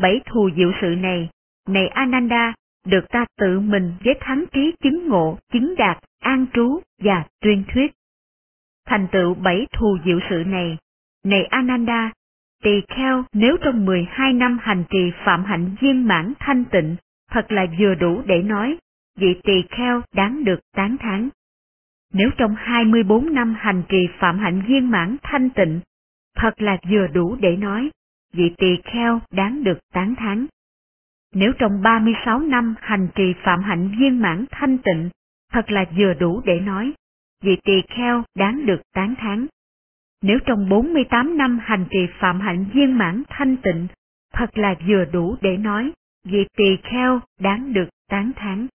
Bảy 0.00 0.20
thù 0.26 0.50
diệu 0.56 0.72
sự 0.80 0.86
này, 0.86 1.28
này 1.68 1.88
Ananda, 1.88 2.54
được 2.86 3.08
ta 3.08 3.24
tự 3.38 3.60
mình 3.60 3.92
với 4.04 4.14
thắng 4.20 4.44
trí 4.52 4.72
chứng 4.82 5.08
ngộ, 5.08 5.38
chứng 5.52 5.74
đạt, 5.78 5.98
an 6.20 6.46
trú 6.52 6.80
và 7.02 7.24
tuyên 7.40 7.64
thuyết. 7.72 7.92
Thành 8.86 9.06
tựu 9.12 9.34
bảy 9.34 9.66
thù 9.72 9.98
diệu 10.04 10.18
sự 10.30 10.44
này, 10.46 10.78
này 11.24 11.44
Ananda, 11.44 12.12
tỳ 12.62 12.80
kheo 12.88 13.24
nếu 13.32 13.56
trong 13.62 13.84
12 13.84 14.32
năm 14.32 14.58
hành 14.62 14.84
trì 14.90 15.12
phạm 15.24 15.44
hạnh 15.44 15.76
viên 15.80 16.08
mãn 16.08 16.32
thanh 16.38 16.64
tịnh, 16.64 16.96
thật 17.30 17.52
là 17.52 17.66
vừa 17.78 17.94
đủ 17.94 18.22
để 18.26 18.42
nói, 18.42 18.78
vị 19.16 19.40
tỳ 19.42 19.62
kheo 19.70 20.02
đáng 20.14 20.44
được 20.44 20.60
tán 20.74 20.96
thán. 21.00 21.28
Nếu 22.12 22.30
trong 22.36 22.54
24 22.58 23.34
năm 23.34 23.54
hành 23.58 23.82
trì 23.88 24.08
phạm 24.18 24.38
hạnh 24.38 24.62
viên 24.68 24.90
mãn 24.90 25.16
thanh 25.22 25.50
tịnh, 25.50 25.80
thật 26.34 26.62
là 26.62 26.76
vừa 26.90 27.06
đủ 27.06 27.36
để 27.40 27.56
nói, 27.56 27.90
vị 28.32 28.54
tỳ 28.58 28.76
kheo 28.84 29.20
đáng 29.30 29.64
được 29.64 29.78
tán 29.92 30.14
thán. 30.14 30.46
Nếu 31.34 31.52
trong 31.58 31.82
36 31.82 32.40
năm 32.40 32.74
hành 32.80 33.08
trì 33.14 33.34
phạm 33.42 33.62
hạnh 33.62 33.96
viên 34.00 34.22
mãn 34.22 34.44
thanh 34.50 34.78
tịnh, 34.78 35.10
thật 35.52 35.70
là 35.70 35.84
vừa 35.98 36.14
đủ 36.14 36.42
để 36.44 36.60
nói, 36.60 36.92
vị 37.42 37.56
tỳ 37.64 37.82
kheo 37.88 38.22
đáng 38.34 38.66
được 38.66 38.80
tán 38.94 39.14
thán. 39.18 39.46
Nếu 40.22 40.38
trong 40.46 40.68
48 40.68 41.36
năm 41.36 41.58
hành 41.62 41.86
trì 41.90 42.06
phạm 42.18 42.40
hạnh 42.40 42.66
viên 42.74 42.98
mãn 42.98 43.22
thanh 43.28 43.56
tịnh, 43.56 43.86
thật 44.32 44.58
là 44.58 44.74
vừa 44.88 45.04
đủ 45.04 45.36
để 45.40 45.56
nói, 45.56 45.92
vị 46.24 46.46
tỳ 46.56 46.76
kheo 46.82 47.20
đáng 47.40 47.72
được 47.72 47.88
tán 48.10 48.32
thán. 48.36 48.66